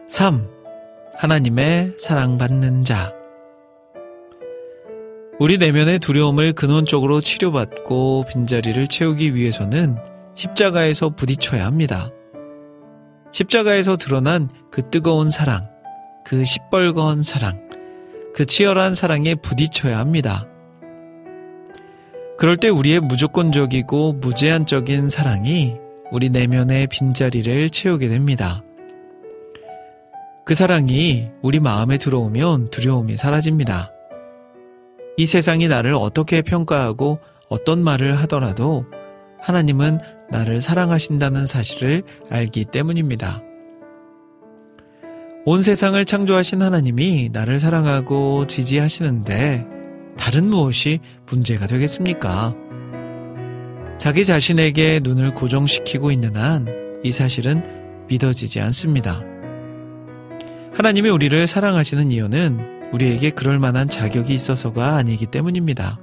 3. 0.08 0.48
하나님의 1.16 1.94
사랑받는 1.98 2.84
자. 2.84 3.14
우리 5.40 5.58
내면의 5.58 6.00
두려움을 6.00 6.54
근원적으로 6.54 7.22
치료받고 7.22 8.26
빈자리를 8.30 8.86
채우기 8.88 9.34
위해서는 9.34 9.98
십자가에서 10.36 11.10
부딪혀야 11.10 11.66
합니다. 11.66 12.10
십자가에서 13.32 13.96
드러난 13.98 14.50
그 14.72 14.90
뜨거운 14.90 15.32
사랑, 15.32 15.70
그 16.26 16.44
시뻘건 16.44 17.22
사랑, 17.24 17.66
그 18.36 18.46
치열한 18.46 18.96
사랑에 18.96 19.36
부딪혀야 19.36 19.98
합니다. 19.98 20.48
그럴 22.38 22.58
때 22.58 22.68
우리의 22.70 23.00
무조건적이고 23.00 24.14
무제한적인 24.14 25.10
사랑이 25.10 25.76
우리 26.12 26.30
내면의 26.30 26.88
빈자리를 26.88 27.70
채우게 27.70 28.10
됩니다. 28.10 28.64
그 30.46 30.56
사랑이 30.56 31.30
우리 31.42 31.60
마음에 31.60 31.98
들어오면 31.98 32.70
두려움이 32.70 33.16
사라집니다. 33.16 33.92
이 35.18 35.26
세상이 35.26 35.68
나를 35.68 35.94
어떻게 35.94 36.42
평가하고 36.42 37.20
어떤 37.50 37.84
말을 37.84 38.16
하더라도 38.22 38.86
하나님은 39.40 40.00
나를 40.32 40.62
사랑하신다는 40.62 41.46
사실을 41.46 42.04
알기 42.30 42.66
때문입니다. 42.66 43.42
온 45.46 45.62
세상을 45.62 46.04
창조하신 46.06 46.62
하나님이 46.62 47.30
나를 47.32 47.60
사랑하고 47.60 48.48
지지하시는데 48.48 49.68
다른 50.18 50.46
무엇이 50.46 51.00
문제가 51.28 51.68
되겠습니까? 51.68 52.56
자기 53.98 54.26
자신에게 54.26 55.02
눈을 55.04 55.34
고정시키고 55.34 56.12
있는 56.12 56.36
한 56.36 56.84
이 57.04 57.12
사실은 57.12 57.62
믿어지지 58.08 58.62
않습니다. 58.62 59.22
하나님이 60.76 61.10
우리를 61.10 61.46
사랑하시는 61.46 62.12
이유는 62.12 62.92
우리에게 62.94 63.30
그럴 63.30 63.60
만한 63.60 63.90
자격이 63.90 64.34
있어서가 64.34 64.96
아니기 64.96 65.28
때문입니다. 65.28 66.00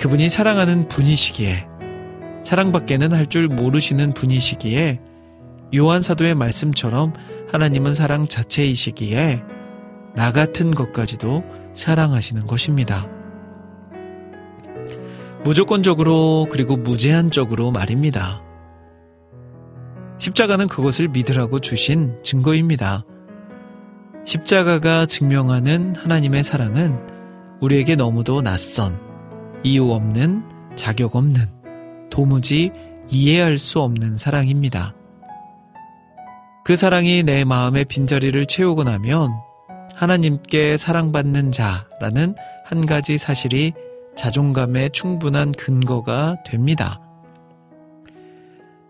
그분이 0.00 0.28
사랑하는 0.30 0.88
분이시기에 0.88 1.66
사랑밖에는 2.44 3.12
할 3.12 3.26
줄 3.26 3.48
모르시는 3.48 4.14
분이시기에 4.14 5.00
요한 5.76 6.00
사도의 6.00 6.34
말씀처럼 6.34 7.12
하나님은 7.50 7.94
사랑 7.94 8.28
자체이시기에 8.28 9.42
나 10.14 10.32
같은 10.32 10.74
것까지도 10.74 11.44
사랑하시는 11.74 12.46
것입니다. 12.46 13.08
무조건적으로 15.44 16.46
그리고 16.50 16.76
무제한적으로 16.76 17.70
말입니다. 17.70 18.42
십자가는 20.18 20.66
그것을 20.68 21.08
믿으라고 21.08 21.58
주신 21.60 22.16
증거입니다. 22.22 23.04
십자가가 24.26 25.06
증명하는 25.06 25.94
하나님의 25.94 26.42
사랑은 26.42 26.98
우리에게 27.60 27.94
너무도 27.94 28.42
낯선, 28.42 28.98
이유 29.62 29.92
없는, 29.92 30.42
자격 30.74 31.14
없는, 31.14 31.46
도무지 32.10 32.72
이해할 33.08 33.56
수 33.56 33.80
없는 33.80 34.16
사랑입니다. 34.16 34.94
그 36.64 36.74
사랑이 36.74 37.22
내 37.22 37.44
마음의 37.44 37.84
빈자리를 37.84 38.46
채우고 38.46 38.82
나면 38.82 39.30
하나님께 39.94 40.76
사랑받는 40.76 41.52
자라는 41.52 42.34
한 42.64 42.84
가지 42.84 43.18
사실이 43.18 43.74
자존감의 44.16 44.90
충분한 44.90 45.52
근거가 45.52 46.42
됩니다. 46.44 47.00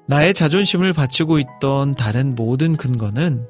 나의 0.06 0.32
자존심을 0.32 0.94
바치고 0.94 1.38
있던 1.40 1.94
다른 1.94 2.34
모든 2.34 2.78
근거는 2.78 3.46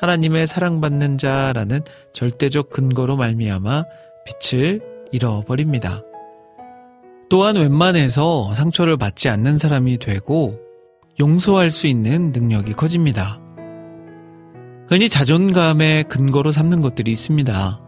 하나님의 0.00 0.46
사랑받는 0.46 1.18
자라는 1.18 1.80
절대적 2.14 2.70
근거로 2.70 3.16
말미암아 3.16 3.84
빛을 4.24 4.80
잃어버립니다. 5.12 6.02
또한 7.28 7.56
웬만해서 7.56 8.54
상처를 8.54 8.96
받지 8.96 9.28
않는 9.28 9.58
사람이 9.58 9.98
되고 9.98 10.58
용서할 11.20 11.68
수 11.68 11.86
있는 11.86 12.32
능력이 12.32 12.72
커집니다. 12.72 13.40
흔히 14.88 15.10
자존감의 15.10 16.04
근거로 16.04 16.50
삼는 16.50 16.80
것들이 16.80 17.12
있습니다. 17.12 17.80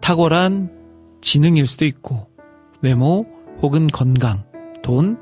탁월한 0.00 0.70
지능일 1.20 1.66
수도 1.66 1.84
있고, 1.86 2.28
외모 2.80 3.26
혹은 3.60 3.88
건강, 3.88 4.44
돈, 4.82 5.20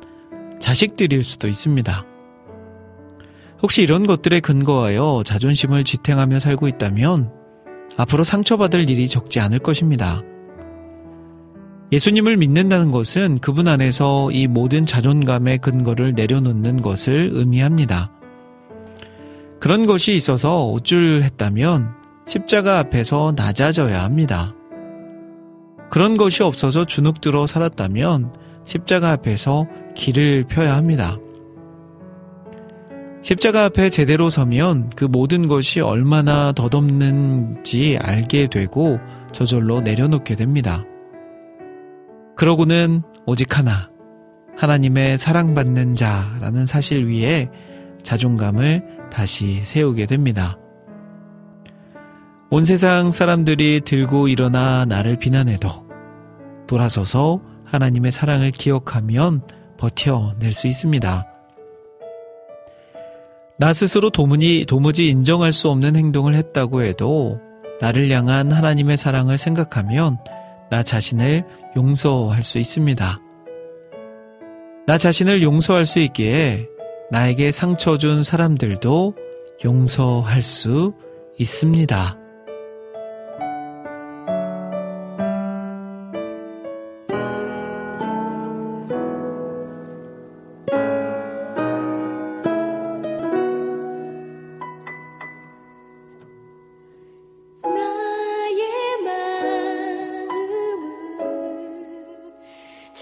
자식들일 0.60 1.24
수도 1.24 1.48
있습니다. 1.48 2.11
혹시 3.62 3.82
이런 3.82 4.06
것들에 4.06 4.40
근거하여 4.40 5.22
자존심을 5.24 5.84
지탱하며 5.84 6.40
살고 6.40 6.66
있다면 6.68 7.30
앞으로 7.96 8.24
상처받을 8.24 8.90
일이 8.90 9.06
적지 9.06 9.38
않을 9.40 9.60
것입니다. 9.60 10.22
예수님을 11.92 12.38
믿는다는 12.38 12.90
것은 12.90 13.38
그분 13.38 13.68
안에서 13.68 14.30
이 14.32 14.46
모든 14.46 14.86
자존감의 14.86 15.58
근거를 15.58 16.14
내려놓는 16.14 16.82
것을 16.82 17.30
의미합니다. 17.32 18.10
그런 19.60 19.86
것이 19.86 20.16
있어서 20.16 20.66
우쭐했다면 20.72 21.90
십자가 22.26 22.78
앞에서 22.78 23.34
낮아져야 23.36 24.02
합니다. 24.02 24.54
그런 25.90 26.16
것이 26.16 26.42
없어서 26.42 26.86
주눅들어 26.86 27.46
살았다면 27.46 28.32
십자가 28.64 29.10
앞에서 29.12 29.66
길을 29.94 30.46
펴야 30.48 30.74
합니다. 30.74 31.18
십자가 33.22 33.64
앞에 33.66 33.88
제대로 33.88 34.30
서면 34.30 34.90
그 34.96 35.04
모든 35.04 35.46
것이 35.46 35.80
얼마나 35.80 36.52
덧없는지 36.52 37.96
알게 38.02 38.48
되고 38.48 38.98
저절로 39.30 39.80
내려놓게 39.80 40.34
됩니다. 40.34 40.84
그러고는 42.36 43.02
오직 43.24 43.56
하나, 43.56 43.90
하나님의 44.56 45.18
사랑받는 45.18 45.94
자라는 45.94 46.66
사실 46.66 47.06
위에 47.06 47.48
자존감을 48.02 49.08
다시 49.12 49.64
세우게 49.64 50.06
됩니다. 50.06 50.58
온 52.50 52.64
세상 52.64 53.12
사람들이 53.12 53.82
들고 53.84 54.26
일어나 54.26 54.84
나를 54.84 55.16
비난해도 55.16 55.86
돌아서서 56.66 57.40
하나님의 57.64 58.10
사랑을 58.10 58.50
기억하면 58.50 59.42
버텨낼 59.78 60.52
수 60.52 60.66
있습니다. 60.66 61.31
나 63.58 63.72
스스로 63.72 64.10
도무지, 64.10 64.64
도무지 64.66 65.08
인정할 65.08 65.52
수 65.52 65.68
없는 65.68 65.96
행동을 65.96 66.34
했다고 66.34 66.82
해도 66.82 67.40
나를 67.80 68.10
향한 68.10 68.50
하나님의 68.50 68.96
사랑을 68.96 69.38
생각하면 69.38 70.18
나 70.70 70.82
자신을 70.82 71.44
용서할 71.76 72.42
수 72.42 72.58
있습니다. 72.58 73.20
나 74.86 74.98
자신을 74.98 75.42
용서할 75.42 75.86
수 75.86 75.98
있기에 76.00 76.66
나에게 77.10 77.52
상처 77.52 77.98
준 77.98 78.22
사람들도 78.22 79.14
용서할 79.64 80.42
수 80.42 80.94
있습니다. 81.38 82.21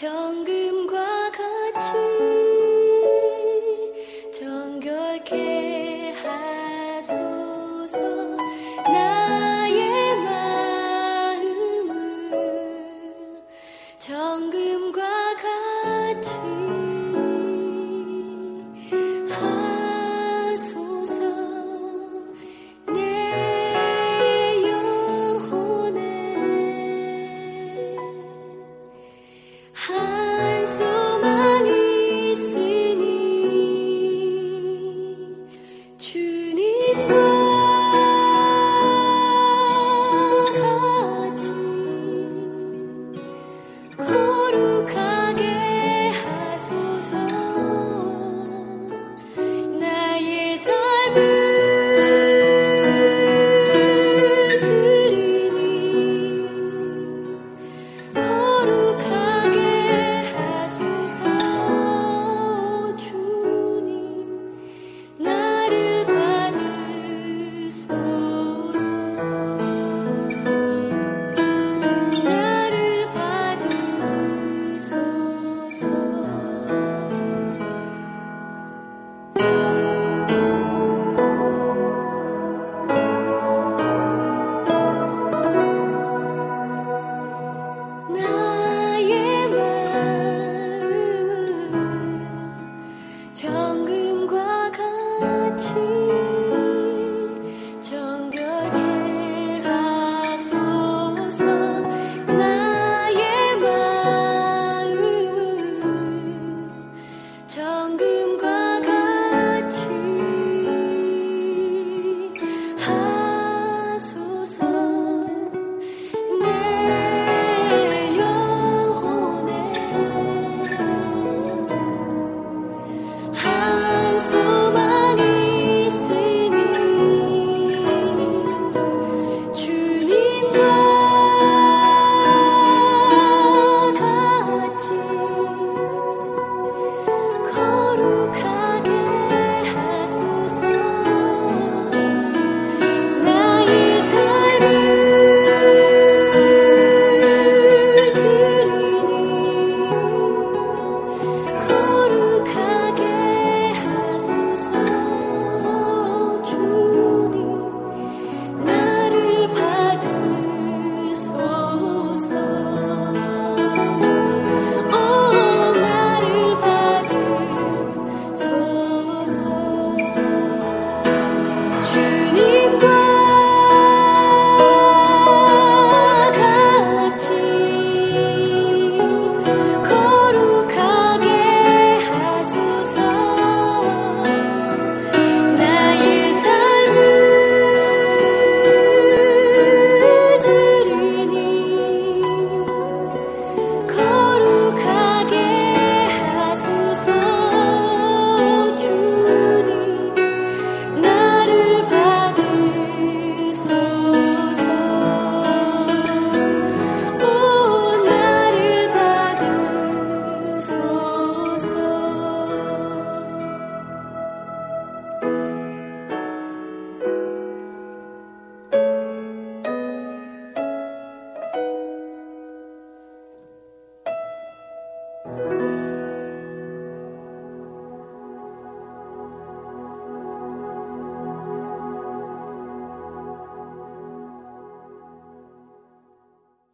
정글 0.00 0.59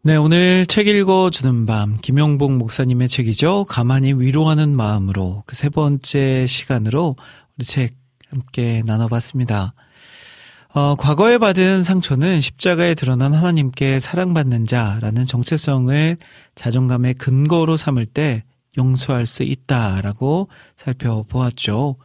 네, 0.07 0.15
오늘 0.15 0.67
책 0.67 0.87
읽어주는 0.87 1.67
밤, 1.67 1.99
김용복 2.01 2.53
목사님의 2.53 3.09
책이죠. 3.09 3.65
가만히 3.65 4.13
위로하는 4.13 4.71
마음으로 4.71 5.43
그 5.47 5.57
세 5.57 5.69
번째 5.69 6.47
시간으로 6.47 7.17
우리 7.59 7.67
책 7.67 7.97
함께 8.31 8.85
나눠봤습니다. 8.87 9.75
어, 10.73 10.95
과거에 10.95 11.39
받은 11.39 11.83
상처는 11.83 12.41
십자가에 12.41 12.95
드러난 12.95 13.35
하나님께 13.35 13.99
사랑받는 13.99 14.69
자라는 14.69 15.27
정체성을 15.27 16.19
자존감의 16.55 17.15
근거로 17.15 17.77
삼을 17.77 18.07
때 18.07 18.45
용서할 18.79 19.27
수 19.27 19.43
있다라고 19.43 20.47
살펴보았죠. 20.77 21.97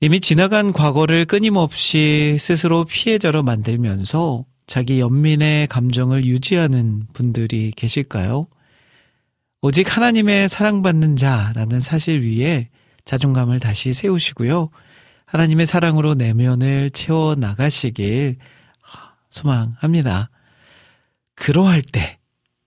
이미 0.00 0.18
지나간 0.18 0.72
과거를 0.72 1.26
끊임없이 1.26 2.38
스스로 2.40 2.84
피해자로 2.84 3.44
만들면서 3.44 4.44
자기 4.66 5.00
연민의 5.00 5.68
감정을 5.68 6.24
유지하는 6.24 7.04
분들이 7.12 7.72
계실까요? 7.76 8.48
오직 9.62 9.96
하나님의 9.96 10.48
사랑받는 10.48 11.16
자라는 11.16 11.80
사실 11.80 12.20
위에 12.22 12.68
자존감을 13.04 13.60
다시 13.60 13.92
세우시고요. 13.92 14.70
하나님의 15.26 15.66
사랑으로 15.66 16.14
내면을 16.14 16.90
채워 16.90 17.34
나가시길 17.34 18.38
소망합니다. 19.30 20.30
그러할 21.34 21.82
때, 21.82 22.18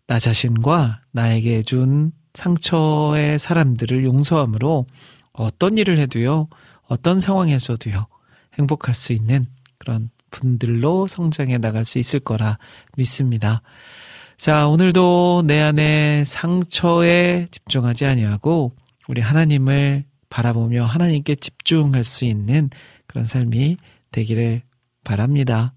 나 0.08 0.20
자신과 0.20 1.02
나에게 1.12 1.64
준 1.64 2.12
상처의 2.34 3.40
사람들을 3.40 4.04
용서함으로 4.04 4.86
어떤 5.34 5.78
일을 5.78 5.98
해도요, 6.00 6.48
어떤 6.84 7.20
상황에서도요, 7.20 8.08
행복할 8.58 8.94
수 8.94 9.14
있는 9.14 9.48
그런 9.78 10.10
분들로 10.32 11.08
성장해 11.08 11.58
나갈 11.58 11.86
수 11.86 12.00
있을 12.00 12.20
거라 12.20 12.58
믿습니다. 12.98 13.62
자, 14.38 14.68
오늘도 14.68 15.44
내 15.46 15.60
안에 15.60 16.24
상처에 16.26 17.48
집중하지 17.52 18.06
아니하고 18.06 18.74
우리 19.08 19.22
하나님을 19.22 20.06
바라보며 20.30 20.86
하나님께 20.86 21.36
집중할 21.36 22.04
수 22.04 22.26
있는 22.26 22.70
그런 23.08 23.26
삶이 23.26 23.78
되기를 24.12 24.62
바랍니다. 25.04 25.74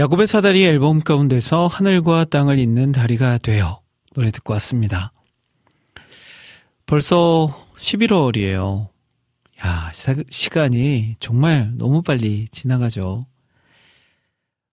야곱의 0.00 0.26
사다리 0.26 0.64
앨범 0.64 1.00
가운데서 1.00 1.66
하늘과 1.66 2.24
땅을 2.24 2.58
잇는 2.58 2.90
다리가 2.90 3.36
되어 3.36 3.82
노래 4.14 4.30
듣고 4.30 4.54
왔습니다. 4.54 5.12
벌써 6.86 7.54
11월이에요. 7.76 8.88
야, 9.62 9.92
시간이 10.30 11.16
정말 11.20 11.72
너무 11.76 12.00
빨리 12.00 12.48
지나가죠. 12.50 13.26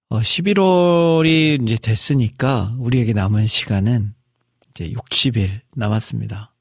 어, 0.08 0.20
11월이 0.20 1.62
이제 1.62 1.76
됐으니까 1.76 2.74
우리에게 2.80 3.12
남은 3.12 3.48
시간은 3.48 4.14
이제 4.70 4.94
60일 4.94 5.60
남았습니다. 5.76 6.54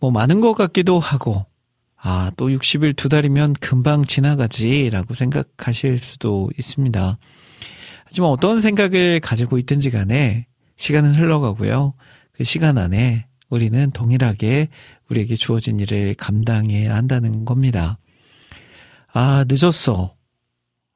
뭐 0.00 0.10
많은 0.10 0.40
것 0.40 0.54
같기도 0.54 0.98
하고, 0.98 1.46
아, 1.94 2.32
또 2.36 2.48
60일 2.48 2.96
두 2.96 3.08
달이면 3.08 3.52
금방 3.60 4.04
지나가지라고 4.04 5.14
생각하실 5.14 6.00
수도 6.00 6.50
있습니다. 6.58 7.16
하지만 8.10 8.30
어떤 8.30 8.58
생각을 8.58 9.20
가지고 9.20 9.56
있든지 9.58 9.92
간에 9.92 10.48
시간은 10.74 11.14
흘러가고요. 11.14 11.94
그 12.32 12.42
시간 12.42 12.76
안에 12.76 13.26
우리는 13.48 13.90
동일하게 13.92 14.68
우리에게 15.08 15.36
주어진 15.36 15.78
일을 15.78 16.14
감당해야 16.14 16.92
한다는 16.92 17.44
겁니다. 17.44 17.98
아, 19.12 19.44
늦었어. 19.48 20.16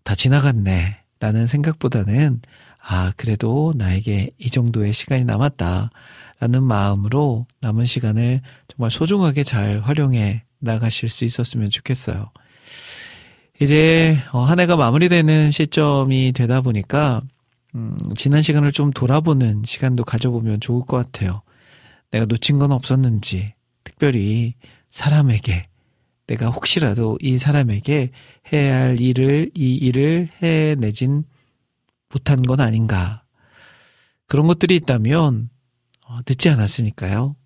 다 0.03 0.17
지나갔네. 0.17 1.03
라는 1.21 1.47
생각보다는, 1.47 2.41
아, 2.81 3.13
그래도 3.17 3.73
나에게 3.77 4.31
이 4.39 4.51
정도의 4.51 4.93
시간이 4.93 5.25
남았다. 5.25 5.91
라는 6.41 6.65
마음으로 6.65 7.47
남은 7.61 7.87
시간을 7.87 8.41
정말 8.67 8.91
소중하게 8.91 9.45
잘 9.45 9.79
활용해 9.79 10.43
나가실 10.59 11.09
수 11.09 11.25
있었으면 11.25 11.71
좋겠어요. 11.71 12.27
이제 13.61 14.19
어, 14.33 14.43
한 14.43 14.59
해가 14.59 14.77
마무리되는 14.77 15.51
시점이 15.51 16.33
되다 16.33 16.61
보니까 16.61 17.23
음, 17.75 17.97
지난 18.17 18.43
시간을 18.43 18.73
좀 18.73 18.91
돌아보는 18.91 19.63
시간도 19.65 20.05
가져보면 20.05 20.61
좋을 20.61 20.85
것 20.87 20.97
같아요. 20.97 21.43
내가 22.11 22.27
놓친 22.27 22.59
건 22.59 22.73
없었는지, 22.73 23.55
특별히 23.83 24.55
사람에게 24.91 25.65
내가 26.27 26.49
혹시라도 26.51 27.19
이 27.21 27.39
사람에게 27.39 28.11
해야 28.53 28.81
할 28.81 29.01
일을 29.01 29.51
이 29.57 29.75
일을 29.75 30.31
해내진 30.43 31.25
못한 32.11 32.43
건 32.43 32.61
아닌가. 32.61 33.25
그런 34.27 34.47
것들이 34.47 34.77
있다면 34.77 35.51
어, 36.07 36.19
늦지 36.27 36.49
않았으니까요. 36.49 37.37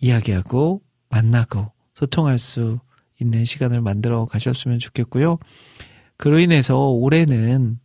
이야기하고 0.00 0.82
만나고 1.08 1.72
소통할 1.94 2.38
수 2.38 2.78
있는 3.20 3.44
시간을 3.44 3.80
만들어 3.80 4.24
가셨으면 4.26 4.78
좋겠고요. 4.78 5.38
그로 6.16 6.38
인해서 6.38 6.88
올해는 6.88 7.78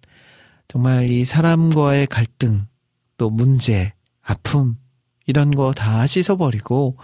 정말 0.67 1.09
이 1.09 1.25
사람과의 1.25 2.07
갈등, 2.07 2.65
또 3.17 3.29
문제, 3.29 3.93
아픔, 4.21 4.75
이런 5.25 5.51
거 5.51 5.71
다 5.71 6.05
씻어버리고 6.07 6.97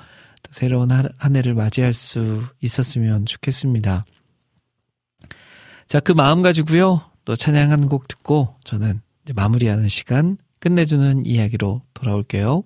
새로운 0.49 0.89
한 0.91 1.35
해를 1.35 1.53
맞이할 1.53 1.93
수 1.93 2.43
있었으면 2.61 3.25
좋겠습니다. 3.25 4.03
자, 5.87 5.99
그 5.99 6.11
마음 6.11 6.41
가지고요. 6.41 7.01
또 7.25 7.35
찬양 7.35 7.71
한 7.71 7.87
곡 7.87 8.07
듣고 8.07 8.55
저는 8.63 9.01
마무리하는 9.35 9.87
시간 9.87 10.37
끝내주는 10.59 11.25
이야기로 11.25 11.83
돌아올게요. 11.93 12.63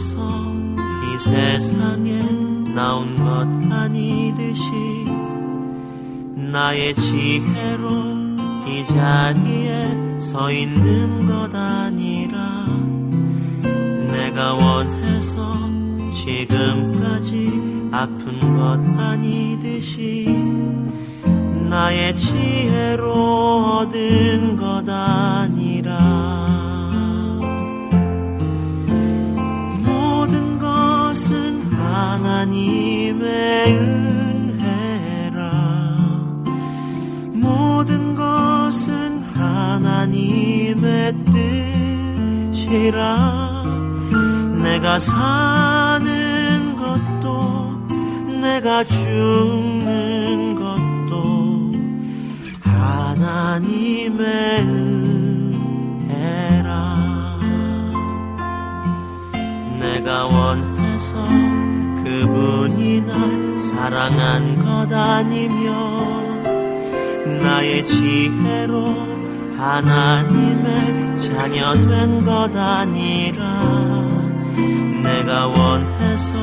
원해서 0.00 0.16
이 1.04 1.18
세상에 1.18 2.22
나온 2.74 3.22
것 3.22 3.46
아니듯이 3.70 4.70
나의 6.36 6.94
지혜로 6.94 7.90
이 8.66 8.84
자리에 8.86 10.18
서 10.18 10.50
있는 10.50 11.26
것 11.26 11.54
아니라 11.54 12.66
내가 14.10 14.54
원해서 14.54 15.68
지금까지 16.14 17.90
아픈 17.92 18.56
것 18.56 18.80
아니듯이 18.98 20.24
나의 21.68 22.14
지혜로 22.14 23.12
얻은 23.82 24.56
것 24.56 24.88
아니라 24.88 26.49
하나님의 32.00 33.76
은혜라. 33.76 35.42
모든 37.34 38.14
것은 38.14 39.22
하나님의 39.34 41.12
뜻이라. 42.52 43.64
내가 44.62 44.98
사는 44.98 46.74
것도 46.76 47.86
내가 48.40 48.82
죽는 48.84 50.54
것도 50.54 51.74
하나님의 52.62 54.20
은혜라. 54.62 55.60
내가 59.78 60.24
원해서 60.24 61.49
그분이 62.20 63.00
날 63.06 63.58
사랑한 63.58 64.58
것 64.58 64.92
아니며 64.92 65.72
나의 67.42 67.82
지혜로 67.82 68.94
하나님의 69.56 71.18
자녀 71.18 71.72
된 71.80 72.22
것 72.26 72.54
아니라 72.54 73.62
내가 75.02 75.46
원해서 75.46 76.34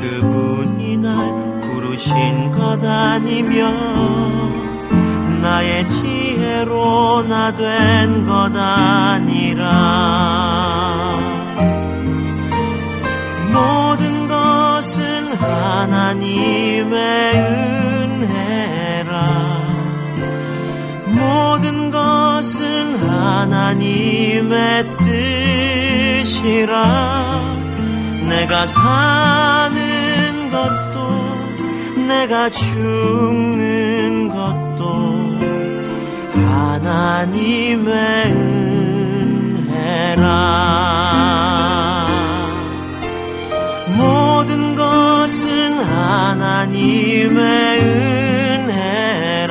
그분이 0.00 0.98
날 0.98 1.60
부르신 1.62 2.52
것 2.52 2.80
아니며 2.84 3.72
나의 5.42 5.88
지혜로 5.88 7.24
나 7.28 7.52
된 7.52 8.26
것 8.26 8.56
아니라 8.56 9.64
하나님의 16.14 17.34
은혜라. 18.22 19.10
모든 21.06 21.90
것은 21.90 22.94
하나님의 22.96 24.84
뜻이라. 26.22 26.74
내가 28.28 28.66
사는 28.66 29.80
것도 30.50 30.94
내가 32.06 32.48
죽는 32.50 34.28
것도 34.28 34.84
하나님의 36.34 37.94
은혜라 39.56 40.83
하나님의 46.64 47.80
은혜라. 48.60 49.50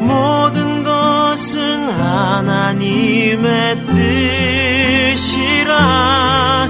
모든 0.00 0.82
것은 0.84 1.90
하나님의 1.90 3.76
뜻이라. 5.12 6.68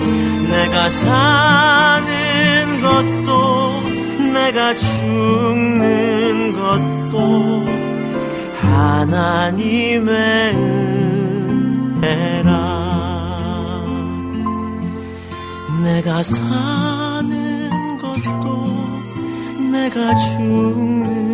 내가 0.51 0.91
사는 0.91 2.11
것도 2.83 3.81
내가 4.33 4.75
죽는 4.75 6.53
것도 6.53 7.65
하나님의 8.61 10.55
은혜라. 12.03 12.51
내가 15.85 16.23
것도 16.25 17.02
내가 19.83 20.15
죽는 20.15 21.32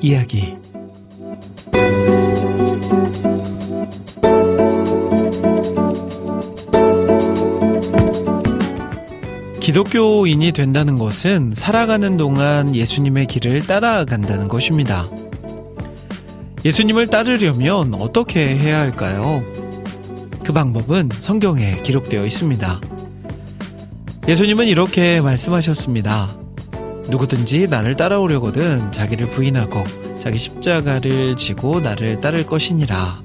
이야기. 0.00 0.56
기독교인이 9.60 10.52
된다는 10.52 10.96
것은 10.96 11.52
살아가는 11.52 12.16
동안 12.16 12.74
예수님의 12.74 13.26
길을 13.26 13.66
따라간다는 13.66 14.46
것입니다. 14.46 15.08
예수님을 16.64 17.08
따르려면 17.08 17.92
어떻게 17.94 18.56
해야 18.56 18.78
할까요? 18.78 19.42
그 20.44 20.52
방법은 20.52 21.08
성경에 21.18 21.82
기록되어 21.82 22.24
있습니다. 22.24 22.80
예수님은 24.28 24.68
이렇게 24.68 25.20
말씀하셨습니다. 25.20 26.45
누구든지 27.08 27.68
나를 27.68 27.96
따라오려거든 27.96 28.92
자기를 28.92 29.30
부인하고 29.30 29.84
자기 30.18 30.38
십자가를 30.38 31.36
지고 31.36 31.80
나를 31.80 32.20
따를 32.20 32.46
것이니라. 32.46 33.22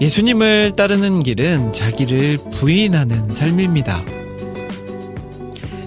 예수님을 0.00 0.72
따르는 0.76 1.22
길은 1.22 1.72
자기를 1.72 2.38
부인하는 2.52 3.32
삶입니다. 3.32 4.02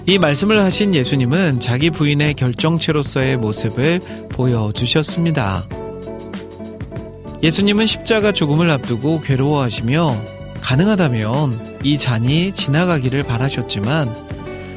이 0.06 0.18
말씀을 0.18 0.60
하신 0.60 0.94
예수님은 0.94 1.60
자기 1.60 1.90
부인의 1.90 2.34
결정체로서의 2.34 3.38
모습을 3.38 4.00
보여주셨습니다. 4.28 5.66
예수님은 7.42 7.86
십자가 7.86 8.30
죽음을 8.30 8.70
앞두고 8.70 9.22
괴로워하시며 9.22 10.16
가능하다면 10.60 11.78
이 11.82 11.98
잔이 11.98 12.52
지나가기를 12.52 13.22
바라셨지만 13.22 14.23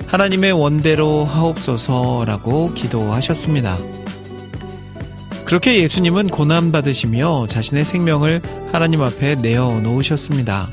하나님의 0.07 0.53
원대로 0.53 1.25
하옵소서라고 1.25 2.73
기도하셨습니다. 2.73 3.77
그렇게 5.45 5.81
예수님은 5.81 6.27
고난받으시며 6.27 7.47
자신의 7.47 7.85
생명을 7.85 8.41
하나님 8.71 9.01
앞에 9.01 9.35
내어 9.35 9.79
놓으셨습니다. 9.81 10.69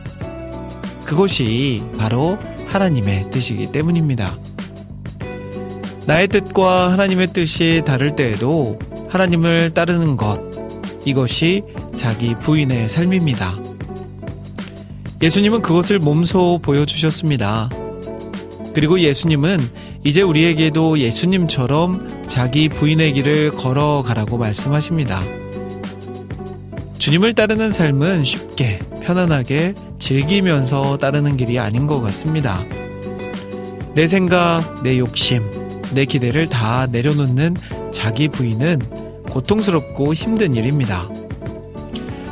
그것이 1.04 1.82
바로 1.98 2.38
하나님의 2.66 3.30
뜻이기 3.30 3.70
때문입니다. 3.70 4.36
나의 6.06 6.28
뜻과 6.28 6.92
하나님의 6.92 7.28
뜻이 7.28 7.82
다를 7.84 8.14
때에도 8.14 8.78
하나님을 9.08 9.74
따르는 9.74 10.16
것, 10.16 10.40
이것이 11.04 11.62
자기 11.94 12.34
부인의 12.34 12.88
삶입니다. 12.88 13.54
예수님은 15.22 15.62
그것을 15.62 15.98
몸소 15.98 16.60
보여주셨습니다. 16.62 17.68
그리고 18.74 18.98
예수님은 19.00 19.60
이제 20.02 20.20
우리에게도 20.20 20.98
예수님처럼 20.98 22.24
자기 22.26 22.68
부인의 22.68 23.12
길을 23.14 23.52
걸어가라고 23.52 24.36
말씀하십니다. 24.36 25.22
주님을 26.98 27.34
따르는 27.34 27.72
삶은 27.72 28.24
쉽게, 28.24 28.80
편안하게 29.02 29.74
즐기면서 29.98 30.98
따르는 30.98 31.36
길이 31.36 31.58
아닌 31.58 31.86
것 31.86 32.00
같습니다. 32.00 32.64
내 33.94 34.06
생각, 34.06 34.82
내 34.82 34.98
욕심, 34.98 35.42
내 35.92 36.04
기대를 36.04 36.48
다 36.48 36.86
내려놓는 36.90 37.56
자기 37.92 38.28
부인은 38.28 38.80
고통스럽고 39.30 40.14
힘든 40.14 40.54
일입니다. 40.54 41.08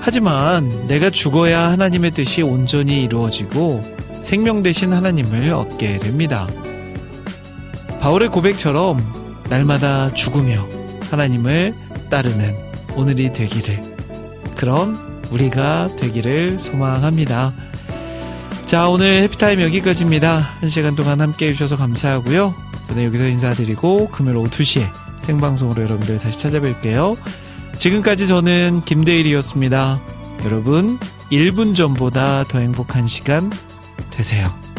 하지만 0.01 0.87
내가 0.89 1.11
죽어야 1.11 1.71
하나님의 1.71 2.11
뜻이 2.11 2.43
온전히 2.43 3.05
이루어지고 3.05 3.81
생명 4.23 4.63
대신 4.63 4.93
하나님을 4.93 5.53
얻게 5.53 5.99
됩니다. 5.99 6.49
바울의 8.01 8.29
고백처럼 8.29 9.43
날마다 9.51 10.15
죽으며 10.15 10.67
하나님을 11.11 11.75
따르는 12.09 12.57
오늘이 12.97 13.33
되기를 13.33 13.83
그런 14.57 14.97
우리가 15.31 15.89
되기를 15.97 16.59
소망합니다. 16.59 17.53
자, 18.65 18.89
오늘 18.89 19.23
해피타임 19.23 19.61
여기까지입니다. 19.61 20.39
한 20.39 20.69
시간 20.71 20.97
동안 20.97 21.21
함께 21.21 21.49
해주셔서 21.49 21.77
감사하고요. 21.77 22.55
저는 22.85 23.05
여기서 23.05 23.27
인사드리고 23.29 24.09
금요일 24.09 24.39
오후 24.39 24.49
2시에 24.49 24.91
생방송으로 25.21 25.83
여러분들 25.83 26.19
다시 26.19 26.39
찾아뵐게요. 26.49 27.17
지금까지 27.79 28.27
저는 28.27 28.83
김대일이었습니다. 28.85 30.01
여러분, 30.45 30.99
1분 31.31 31.75
전보다 31.75 32.45
더 32.45 32.59
행복한 32.59 33.07
시간 33.07 33.51
되세요. 34.13 34.72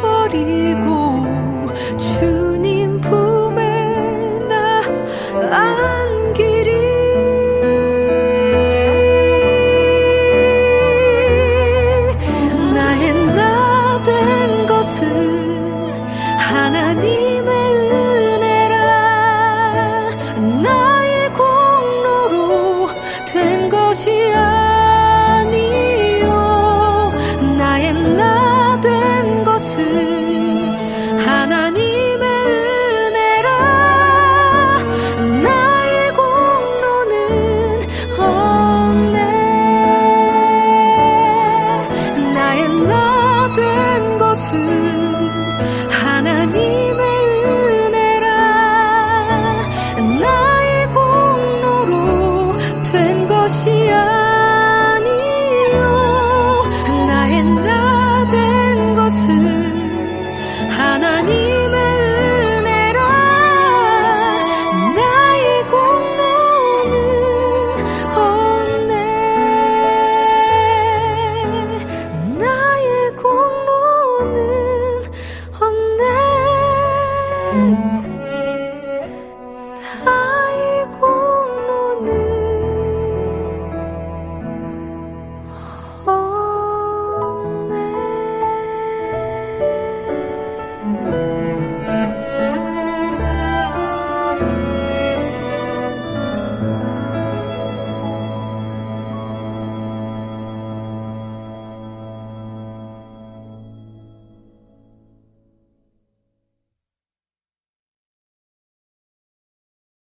버리 0.00 0.69